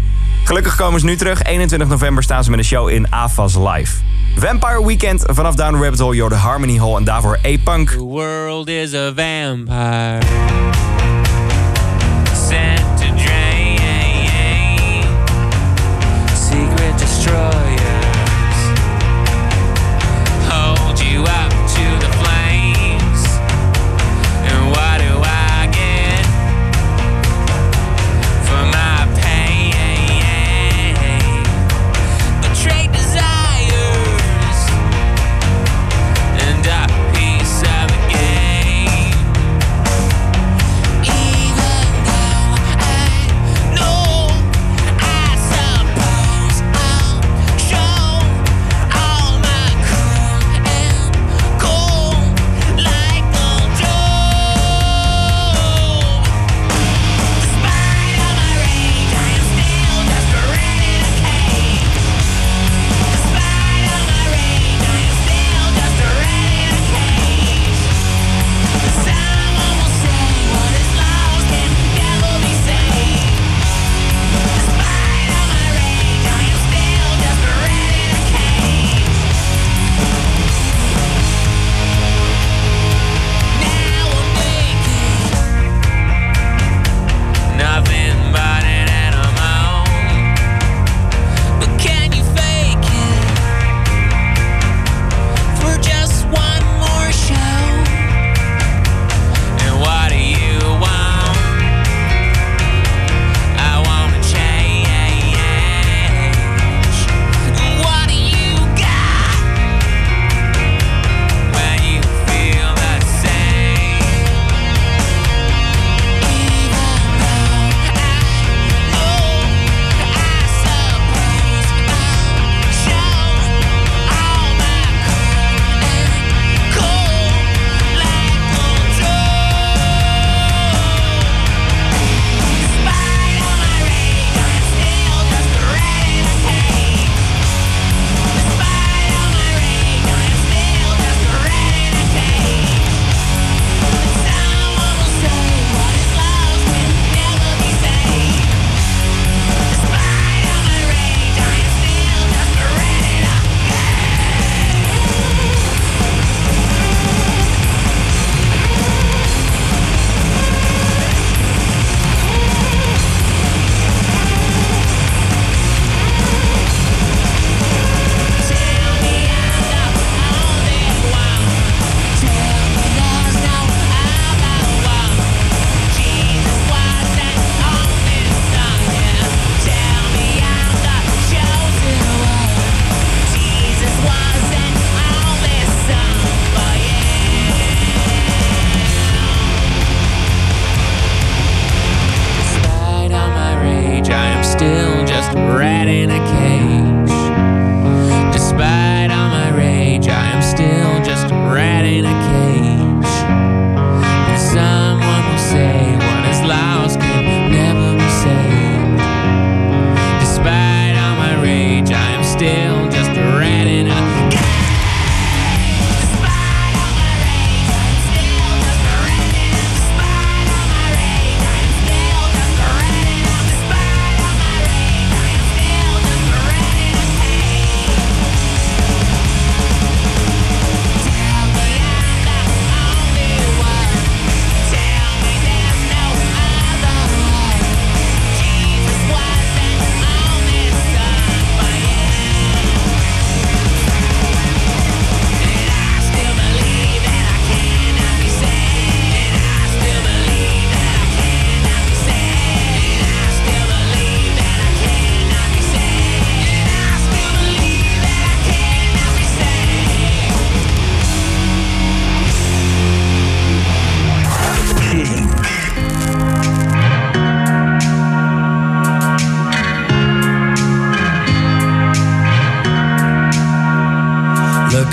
[0.44, 1.44] Gelukkig komen ze nu terug.
[1.44, 3.96] 21 november staan ze met een show in AFAS Live.
[4.36, 7.90] Vampire Weekend vanaf Down Rabbit Hole, Jordan Harmony Hall en daarvoor A-Punk.
[7.90, 10.45] The world is a vampire.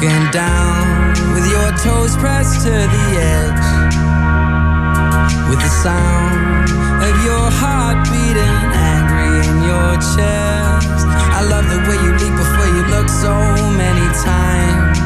[0.03, 3.67] Looking down with your toes pressed to the edge.
[5.47, 6.67] With the sound
[7.07, 11.07] of your heart beating angry in your chest.
[11.07, 13.31] I love the way you leap before you look so
[13.79, 14.99] many times.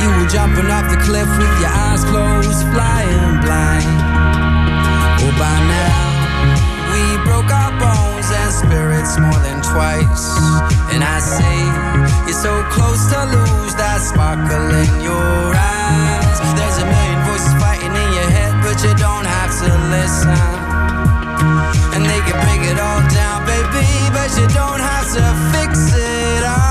[0.00, 4.00] You were jumping off the cliff with your eyes closed, flying blind.
[5.20, 6.08] Well, by now,
[6.88, 7.85] we broke and
[8.56, 10.24] spirits more than twice.
[10.92, 11.56] And I say,
[12.24, 16.36] you're so close to lose that sparkle in your eyes.
[16.56, 20.40] There's a million voices fighting in your head, but you don't have to listen.
[21.92, 26.44] And they can break it all down, baby, but you don't have to fix it
[26.44, 26.65] all.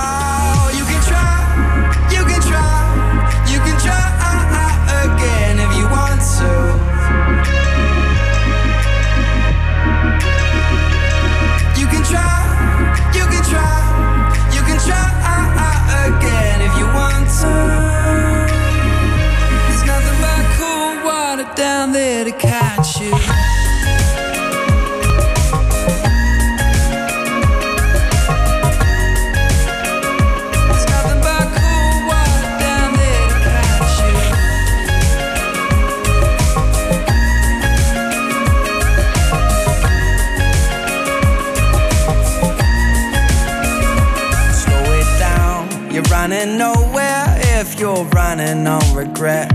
[48.03, 49.51] Running on regret.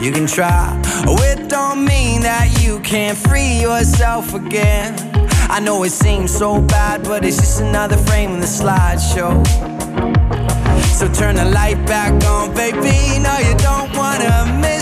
[0.00, 4.94] You can try, oh, it don't mean that you can't free yourself again.
[5.48, 9.34] I know it seems so bad, but it's just another frame in the slideshow.
[10.98, 13.18] So turn the light back on, baby.
[13.20, 14.75] No, you don't wanna miss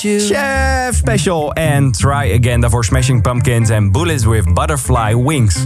[0.00, 2.60] Chef Special en Try Again.
[2.60, 5.64] Daarvoor Smashing Pumpkins en Bullets with Butterfly Wings.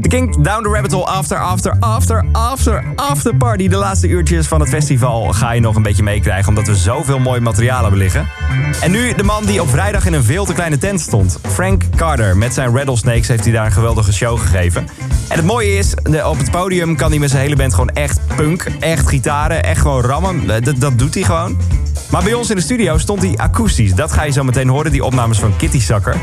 [0.00, 3.68] The King Down the Rabbit Hole After, After, After, After, After Party.
[3.68, 6.48] De laatste uurtjes van het festival ga je nog een beetje meekrijgen...
[6.48, 8.28] omdat we zoveel mooi materiaal hebben liggen.
[8.80, 11.38] En nu de man die op vrijdag in een veel te kleine tent stond.
[11.42, 12.36] Frank Carter.
[12.36, 14.88] Met zijn Rattlesnakes heeft hij daar een geweldige show gegeven.
[15.28, 15.94] En het mooie is,
[16.24, 18.66] op het podium kan hij met zijn hele band gewoon echt punk...
[18.80, 20.46] echt gitaren, echt gewoon rammen.
[20.46, 21.56] Dat, dat doet hij gewoon.
[22.10, 23.71] Maar bij ons in de studio stond hij akoestisch.
[23.72, 26.16] Dat ga je zo meteen horen, die opnames van Kitty Sakker.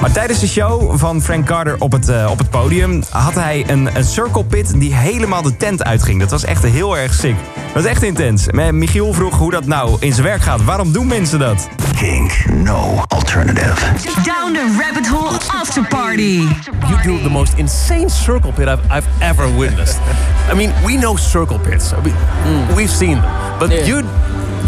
[0.00, 3.02] Maar tijdens de show van Frank Carter op het, eh, op het podium...
[3.10, 6.20] had hij een, een circle pit die helemaal de tent uitging.
[6.20, 7.34] Dat was echt heel erg sick.
[7.54, 8.46] Dat was echt intens.
[8.70, 10.64] Michiel vroeg hoe dat nou in zijn werk gaat.
[10.64, 11.68] Waarom doen mensen dat?
[11.96, 13.74] Kink, no alternative.
[14.24, 16.42] Down the rabbit hole after party.
[16.88, 19.98] You do the most insane circle pit I've, I've ever witnessed.
[20.52, 21.92] I mean, we know circle pits.
[21.92, 22.14] I mean,
[22.76, 23.58] We've seen them.
[23.58, 24.02] But you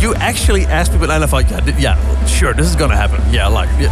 [0.01, 3.21] you actually ask people, and I thought, yeah, yeah, sure, this is gonna happen.
[3.33, 3.91] Yeah, like yeah,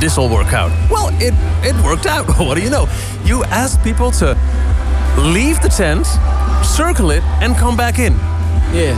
[0.00, 0.70] this will work out.
[0.90, 2.26] Well, it it worked out.
[2.38, 2.88] what do you know?
[3.24, 4.36] You ask people to
[5.18, 6.06] leave the tent,
[6.64, 8.14] circle it, and come back in.
[8.72, 8.96] Yeah.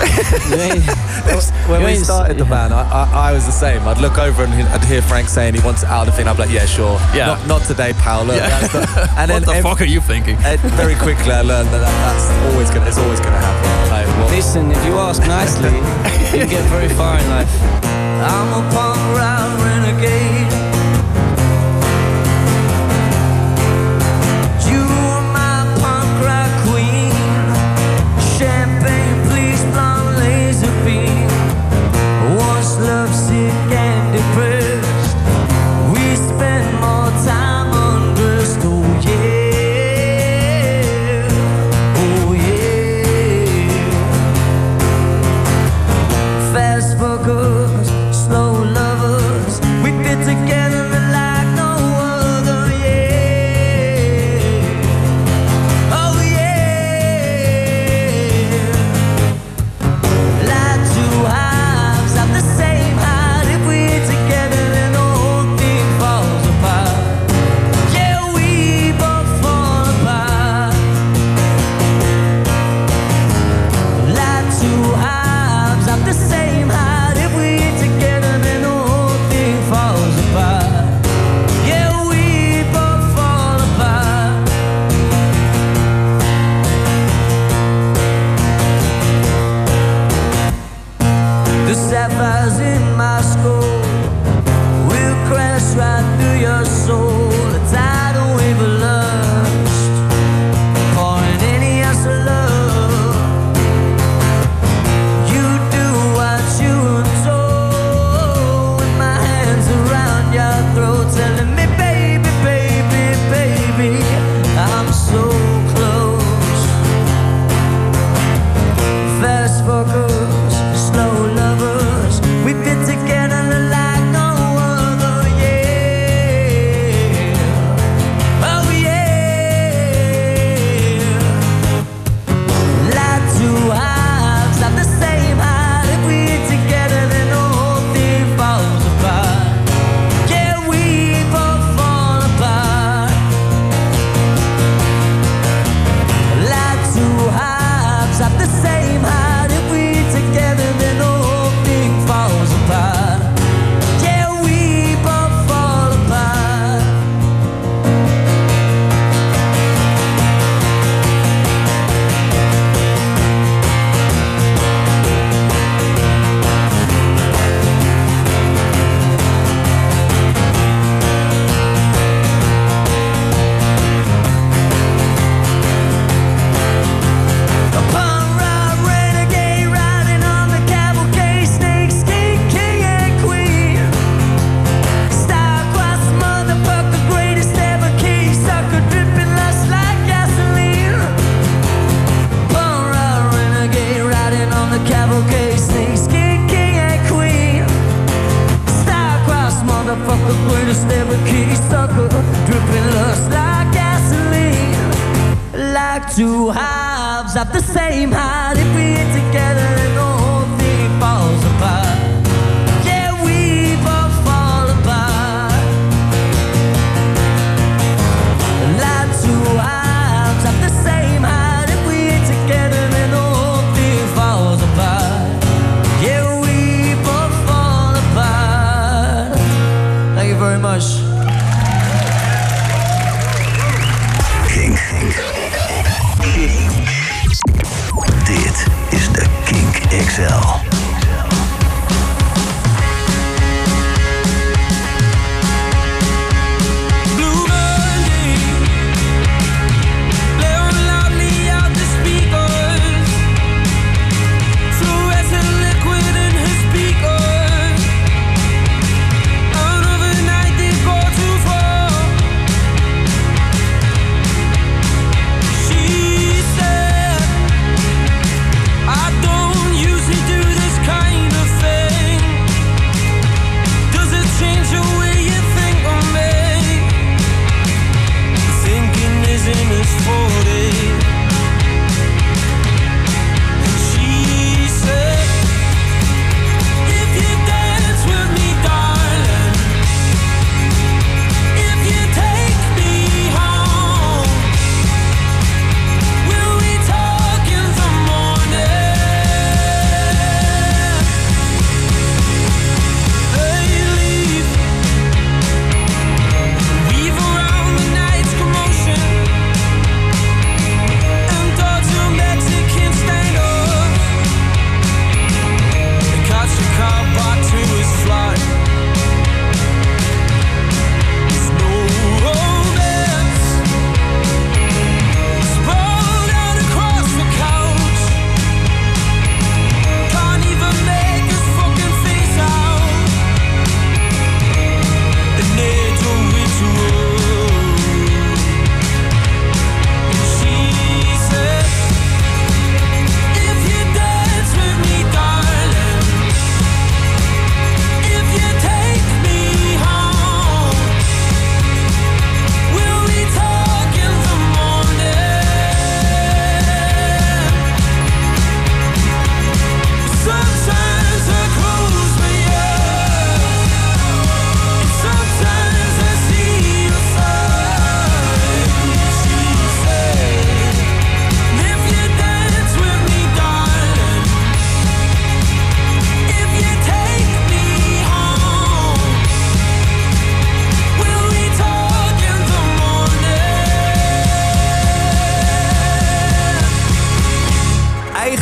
[1.68, 3.86] when, we started the band, I, I, I, was the same.
[3.86, 6.26] I'd look over and I'd hear Frank saying he wants it out of the thing.
[6.26, 6.98] I'd be like, yeah, sure.
[7.14, 7.26] Yeah.
[7.26, 8.34] Not, not today, Paolo.
[8.34, 8.48] Yeah.
[9.18, 10.36] and then what the every, fuck are you thinking?
[10.36, 13.89] very quickly, I learned that, that that's always gonna, it's always going to happen.
[14.28, 15.76] Listen, if you ask nicely,
[16.38, 17.50] you get very far in life.
[17.82, 20.39] I'm a punk rock renegade.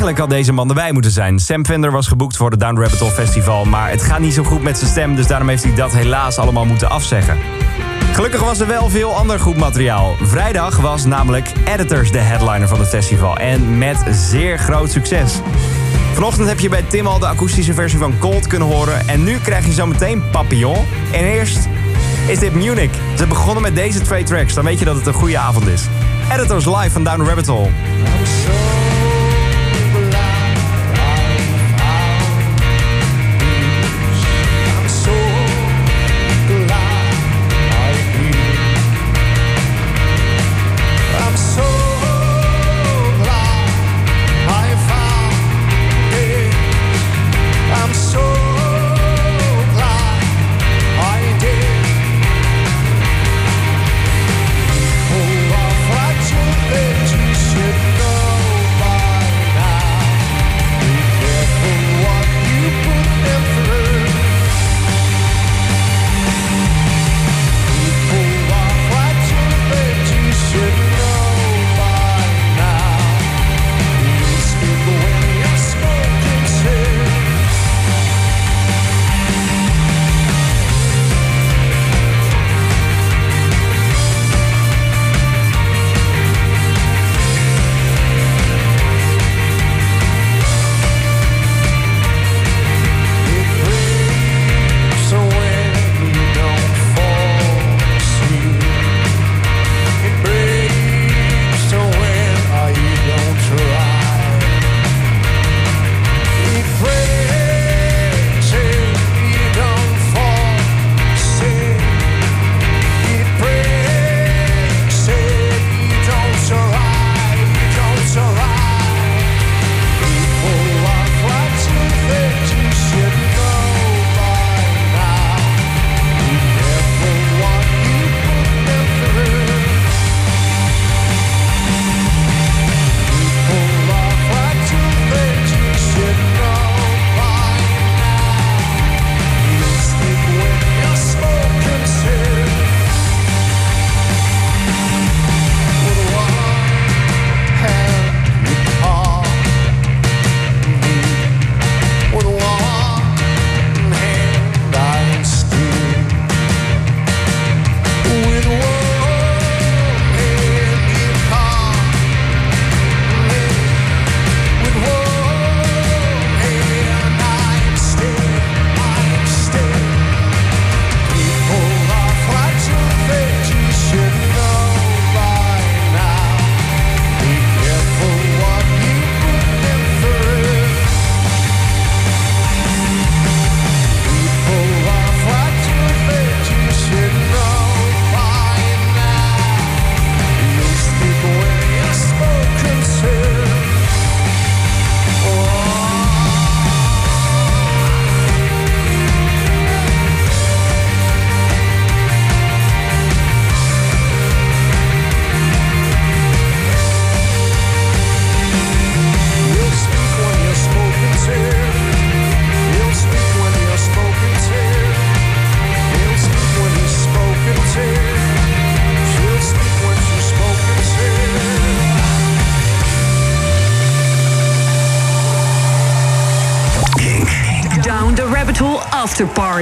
[0.09, 1.39] Eigenlijk had deze man erbij moeten zijn.
[1.39, 4.43] Sam Fender was geboekt voor het Down Rabbit Hole Festival, maar het gaat niet zo
[4.43, 7.39] goed met zijn stem, dus daarom heeft hij dat helaas allemaal moeten afzeggen.
[8.13, 10.17] Gelukkig was er wel veel ander goed materiaal.
[10.23, 15.41] Vrijdag was namelijk Editors de headliner van het festival en met zeer groot succes.
[16.13, 19.39] Vanochtend heb je bij Tim al de akoestische versie van Cold kunnen horen en nu
[19.39, 20.87] krijg je zo meteen Papillon.
[21.13, 21.69] En eerst
[22.29, 22.91] is dit Munich.
[23.17, 25.83] Ze begonnen met deze twee tracks, dan weet je dat het een goede avond is.
[26.33, 27.71] Editors live van Down Rabbit Hole.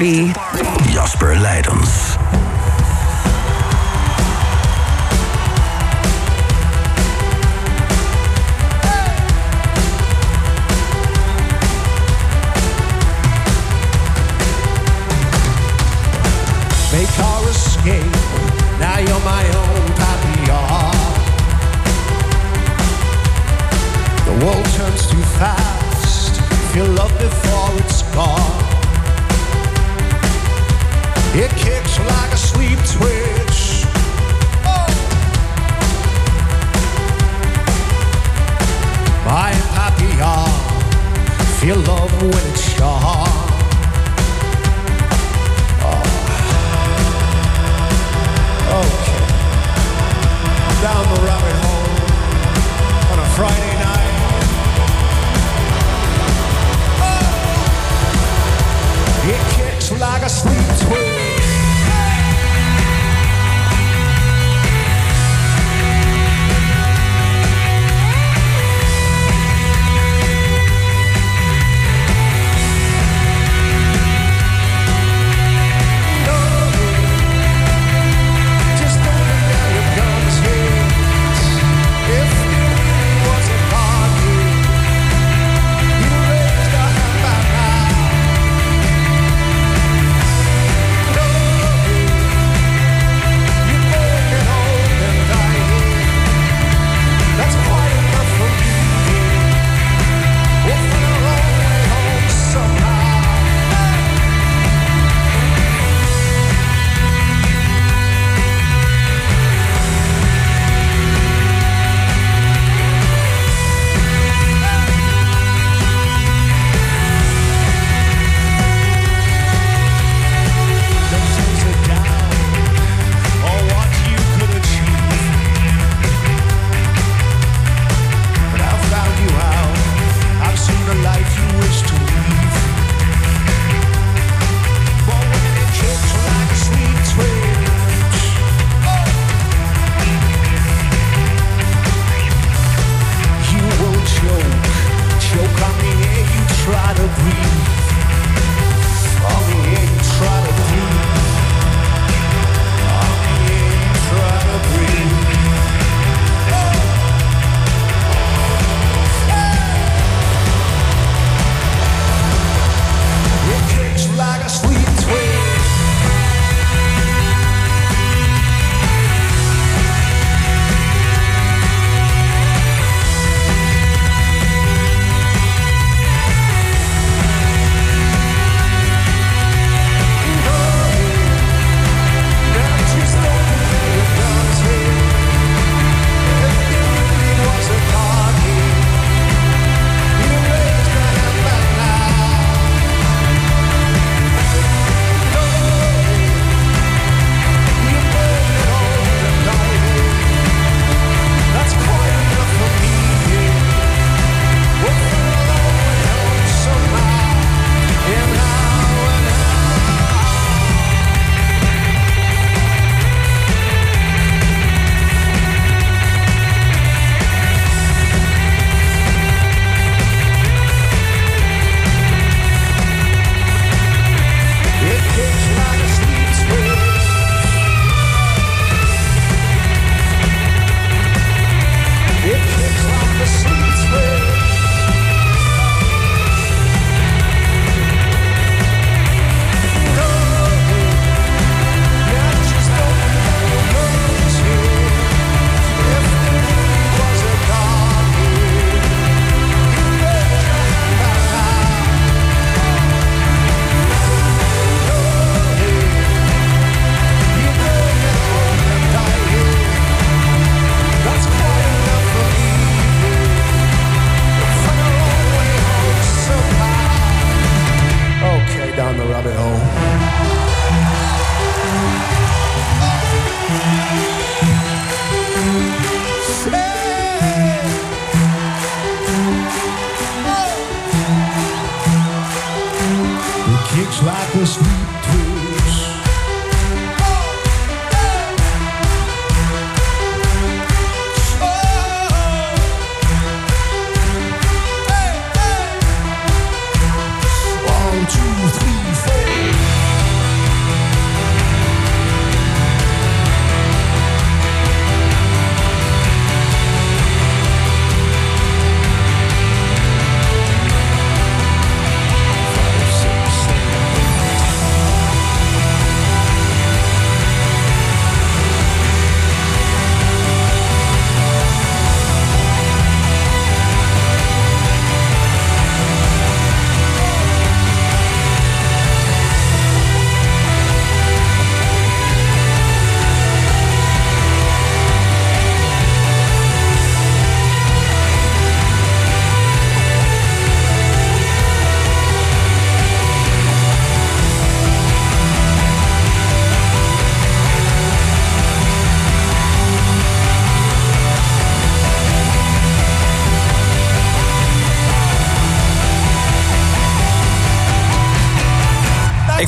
[0.06, 0.55] Barbie.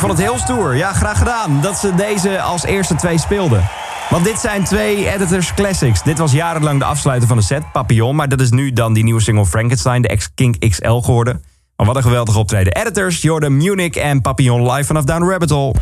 [0.09, 0.76] Vond het heel stoer.
[0.76, 1.60] Ja, graag gedaan.
[1.60, 3.68] Dat ze deze als eerste twee speelden.
[4.10, 6.02] Want dit zijn twee Editors Classics.
[6.02, 8.16] Dit was jarenlang de afsluiter van de set, Papillon.
[8.16, 11.43] Maar dat is nu dan die nieuwe single Frankenstein, de X-Kink XL geworden.
[11.76, 12.72] Maar wat een geweldig optreden.
[12.72, 15.74] Editors, Jordan Munich en Papillon live vanaf Down Rabbit Hole.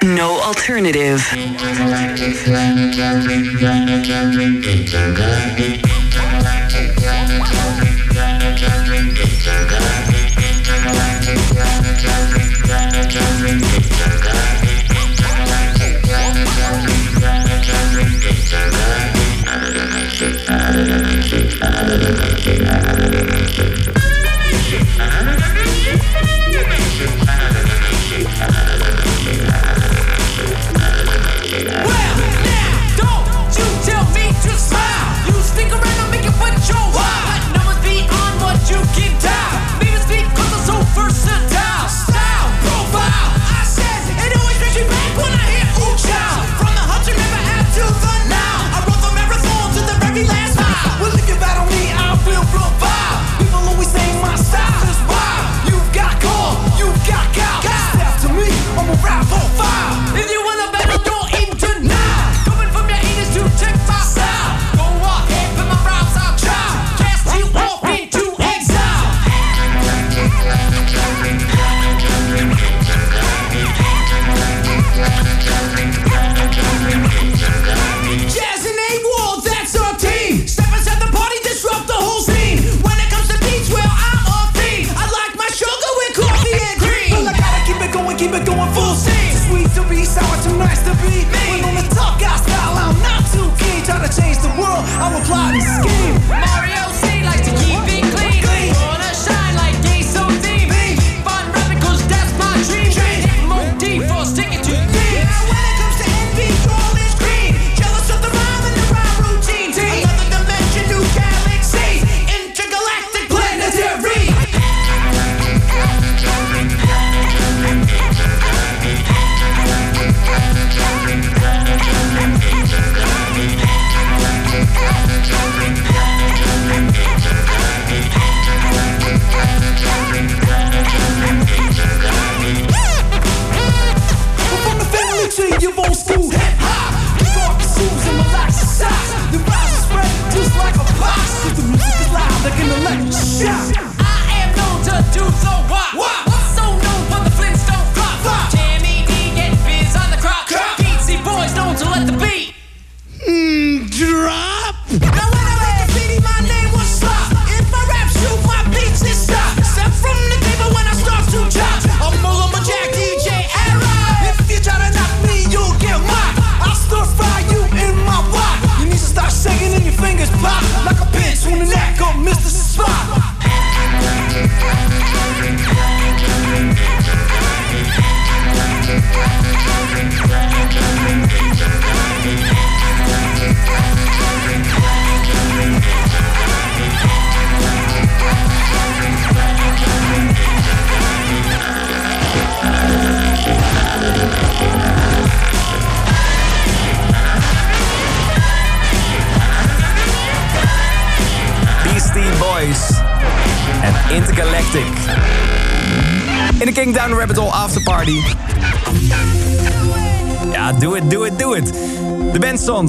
[0.00, 1.36] No alternative.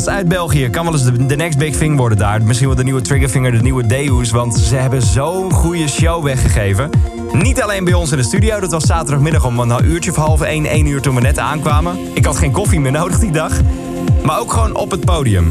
[0.07, 2.41] Uit België kan wel eens de, de next big thing worden daar.
[2.41, 4.31] Misschien wel de nieuwe Triggerfinger, de nieuwe Deus.
[4.31, 6.89] Want ze hebben zo'n goede show weggegeven.
[7.31, 8.59] Niet alleen bij ons in de studio.
[8.59, 11.97] Dat was zaterdagmiddag om een uurtje of half één, één uur toen we net aankwamen.
[12.13, 13.51] Ik had geen koffie meer nodig die dag.
[14.23, 15.47] Maar ook gewoon op het podium.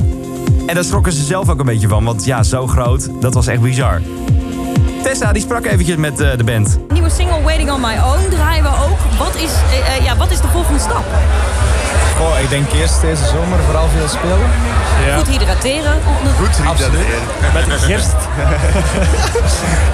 [0.66, 2.04] En daar schrokken ze zelf ook een beetje van.
[2.04, 4.00] Want ja, zo groot, dat was echt bizar.
[5.02, 6.78] Tessa, die sprak eventjes met eh, de band.
[6.88, 9.18] Nieuwe single Waiting on My Own draaien we ook.
[9.18, 11.04] Wat is, eh, eh, ja, wat is de volgende stap?
[12.18, 14.50] Goh, ik denk eerst deze zomer vooral veel spelen.
[15.16, 15.92] Goed hydrateren.
[16.38, 17.06] Goed hydrateren.
[17.54, 18.14] Met gerst.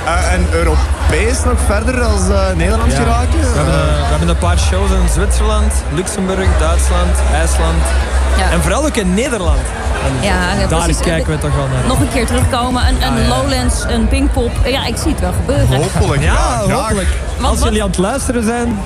[0.06, 2.98] Eh, en Europees nog verder als eh, Nederland Ja.
[2.98, 3.40] geraken?
[3.40, 7.82] We hebben, eh, we hebben een paar shows in Zwitserland, Luxemburg, Duitsland, IJsland.
[8.38, 8.50] Ja.
[8.50, 9.58] En vooral ook in Nederland.
[10.06, 11.02] En Ja, ja, daar precies.
[11.02, 11.86] kijken we toch wel naar.
[11.86, 12.86] Nog een keer terugkomen.
[12.88, 14.50] Een, een Lowlands, een Pinkpop.
[14.64, 16.20] Ja, ik zie het wel gebeuren.
[16.20, 16.70] Ja, graag.
[16.80, 17.08] hopelijk.
[17.36, 18.78] Want Als wat- jullie aan het luisteren zijn,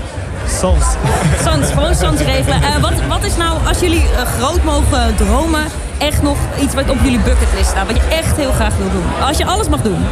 [0.49, 0.85] Sans.
[1.45, 2.63] Sans, gewoon sans regelen.
[2.63, 5.65] Eh, wat, wat is nou, als jullie eh, groot mogen dromen,
[5.99, 7.87] echt nog iets wat op jullie bucketlist staat?
[7.87, 9.27] Wat je echt heel graag wil doen?
[9.29, 10.05] Als je alles mag doen.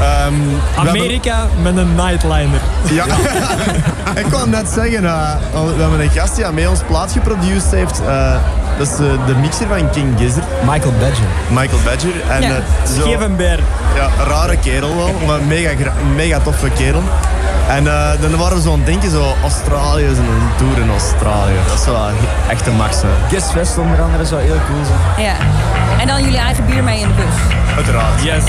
[0.00, 0.34] Ehm,
[0.88, 2.60] Amerika met een nightliner.
[2.90, 3.04] Ja,
[4.22, 7.70] ik wou net zeggen, eh, we hebben een gast die aan mij ons plaat geproduceerd
[7.70, 8.00] heeft.
[8.06, 8.34] eh,
[8.78, 10.46] dat is de mixer van King Gizzard.
[10.64, 11.24] Michael Badger.
[11.48, 12.10] Michael Badger.
[12.28, 12.54] En, Ja.
[12.96, 13.58] zo- Geef een beer.
[13.94, 15.70] Ja, een rare kerel wel, maar mega,
[16.14, 17.02] mega toffe kerel.
[17.70, 21.54] En eh, dan waren we zo aan het denken, zo Australië, zo'n tour in Australië.
[21.66, 22.08] Dat is wel
[22.48, 22.96] echt een max.
[23.28, 25.26] Guess West onder andere zou heel cool zijn.
[25.26, 25.34] Ja.
[26.00, 27.74] En dan jullie eigen bier mee in de bus.
[27.76, 28.22] Uiteraard.
[28.22, 28.44] Yes.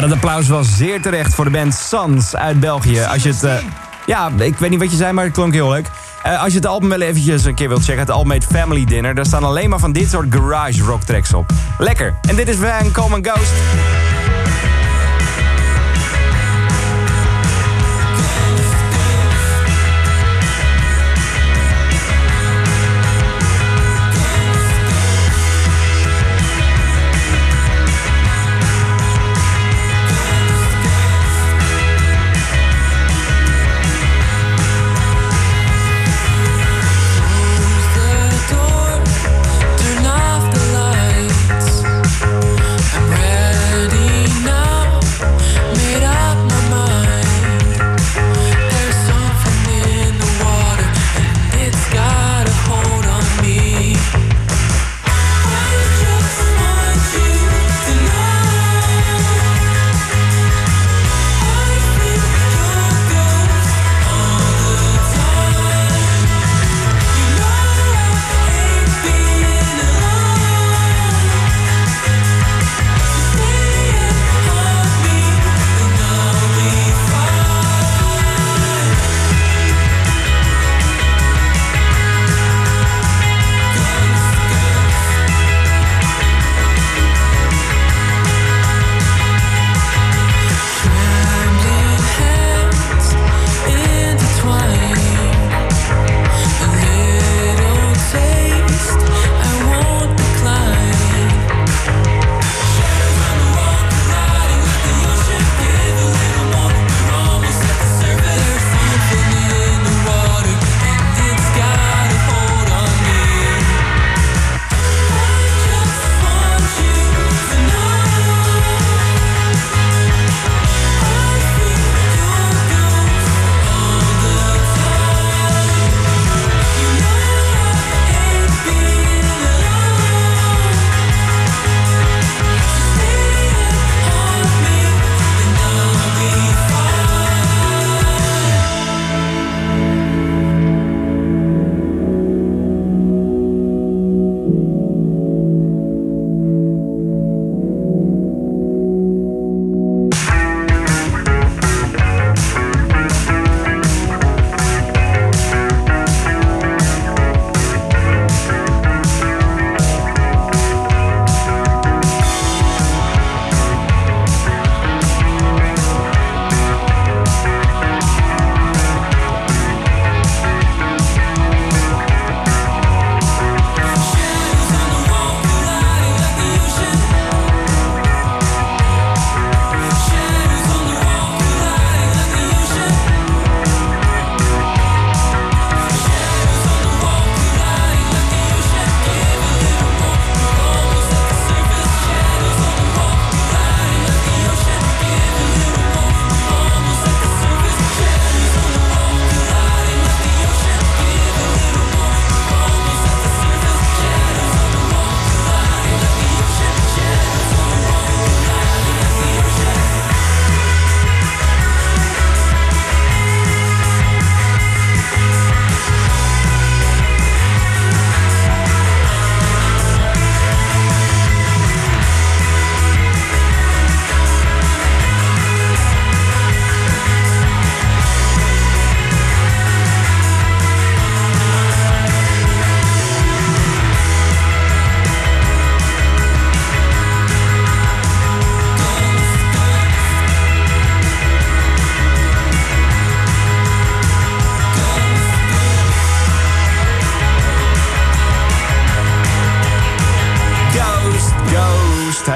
[0.00, 3.00] Ja, dat applaus was zeer terecht voor de band Sans uit België.
[3.04, 3.44] Als je het...
[3.44, 3.54] eh,
[4.06, 5.86] ja, ik weet niet wat je zei, maar het klonk heel leuk.
[6.22, 8.84] Eh, als je het album wel eventjes een keer wilt checken, het album heet Family
[8.84, 9.14] Dinner.
[9.14, 11.50] Daar staan alleen maar van dit soort garage rock tracks op.
[11.78, 12.14] Lekker.
[12.28, 13.52] En dit is Van Common Ghost.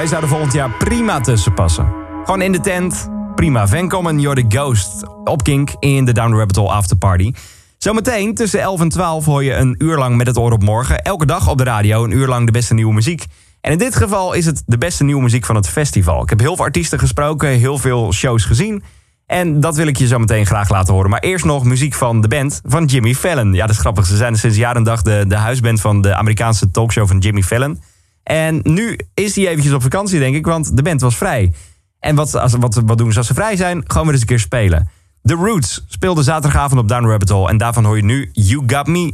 [0.08, 1.92] Zou er volgend jaar prima tussen passen.
[2.24, 3.08] Gewoon in de tent.
[3.34, 3.68] Prima.
[3.68, 5.06] Vancom en You're the Ghost.
[5.24, 7.32] Op Kink in de Down the Rabbit Hole Afterparty.
[7.78, 11.02] Zometeen tussen 11 en 12 hoor je een uur lang met het oor op morgen.
[11.02, 13.24] Elke dag op de radio een uur lang de beste nieuwe muziek.
[13.60, 16.22] En in dit geval is het de beste nieuwe muziek van het festival.
[16.22, 18.82] Ik heb heel veel artiesten gesproken, heel veel shows gezien.
[19.26, 21.10] En dat wil ik je zo meteen graag laten horen.
[21.10, 23.52] Maar eerst nog muziek van de band van Jimmy Fallon.
[23.52, 24.06] Ja, dat is grappig.
[24.06, 27.42] Ze zijn sinds jaar en dag de, de huisband van de Amerikaanse talkshow van Jimmy
[27.42, 27.80] Fallon.
[28.24, 31.52] En nu is hij eventjes op vakantie, denk ik, want de band was vrij.
[32.00, 33.84] En wat, als, wat, wat doen ze als ze vrij zijn?
[33.86, 34.90] Gewoon weer eens een keer spelen.
[35.22, 37.48] The Roots speelde zaterdagavond op Down Rabbit Hole.
[37.48, 39.12] En daarvan hoor je nu You Got Me.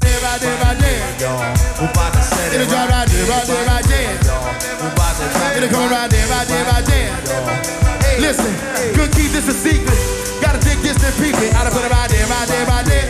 [8.19, 8.55] Listen,
[8.97, 9.99] good keep this a secret.
[10.41, 11.53] Gotta dig this and peep it.
[11.53, 13.09] Gotta put it right there, right there, right there.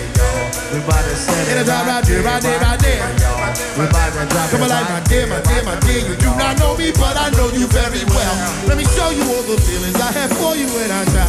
[1.50, 3.39] It'll drop right there, right there, right there.
[3.76, 6.00] Come on, like my dear, my dear, my dear.
[6.08, 8.34] You do not know me, but I know you very well.
[8.66, 11.28] Let me show you all the feelings I have for you when I try.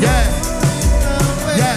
[0.00, 0.24] Yeah,
[1.56, 1.76] yeah, yeah,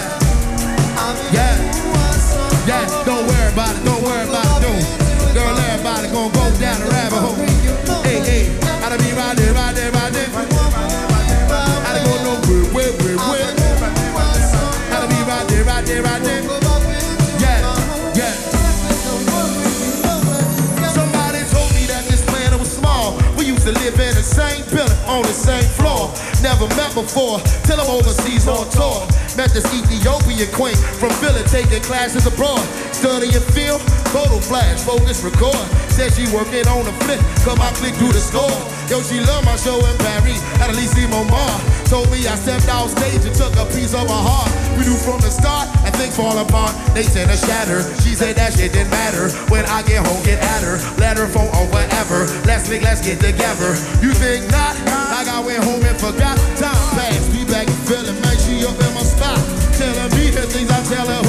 [25.16, 25.85] on the same
[26.40, 29.04] Never met before, till I'm overseas on tour.
[29.36, 32.64] Met this Ethiopian queen from Philly taking classes abroad.
[32.96, 33.80] Study Studying film,
[34.12, 35.56] photo flash, focus, record.
[35.88, 38.52] Said she working on a flip, come I click through the score.
[38.86, 41.48] Yo, she love my show in Paris, at Elysee Momar.
[41.88, 44.52] Told me I stepped off stage and took a piece of her heart.
[44.78, 46.76] We knew from the start, and things fall apart.
[46.94, 47.82] They tend to shatter.
[48.04, 49.32] She said that shit didn't matter.
[49.48, 50.76] When I get home, get at her.
[51.00, 52.28] Let her phone or whatever.
[52.44, 53.74] Let's link, let's get together.
[54.04, 54.76] You think not?
[55.10, 56.36] Like I went home and forgot.
[56.56, 58.36] Time passed, be back in Philly, man.
[58.38, 59.38] She up in my spot.
[59.76, 61.25] Telling me the things I tell her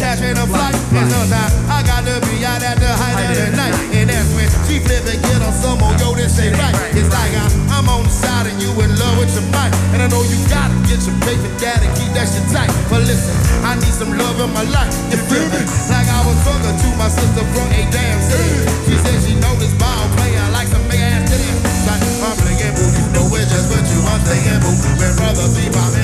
[0.00, 0.74] that's always catching a flight.
[0.96, 1.12] And
[1.68, 3.76] I got to be out at the height of the night.
[3.92, 6.74] And that's when she flip and get on some more, yo, this ain't right.
[6.96, 9.70] It's like I'm, I'm on the side and you in love with your mic.
[9.92, 12.72] And I know you gotta get your paper dad and keep that shit tight.
[12.88, 14.90] But listen, I need some love in my life.
[15.12, 15.62] You feel me?
[15.92, 18.56] Like I was talking to my sister from a damn city.
[18.88, 21.52] She said she this ball player like some big ass titty.
[21.84, 24.72] Like, I'm playing boo, you know it's just what you want saying boo.
[24.96, 25.99] When brothers be game,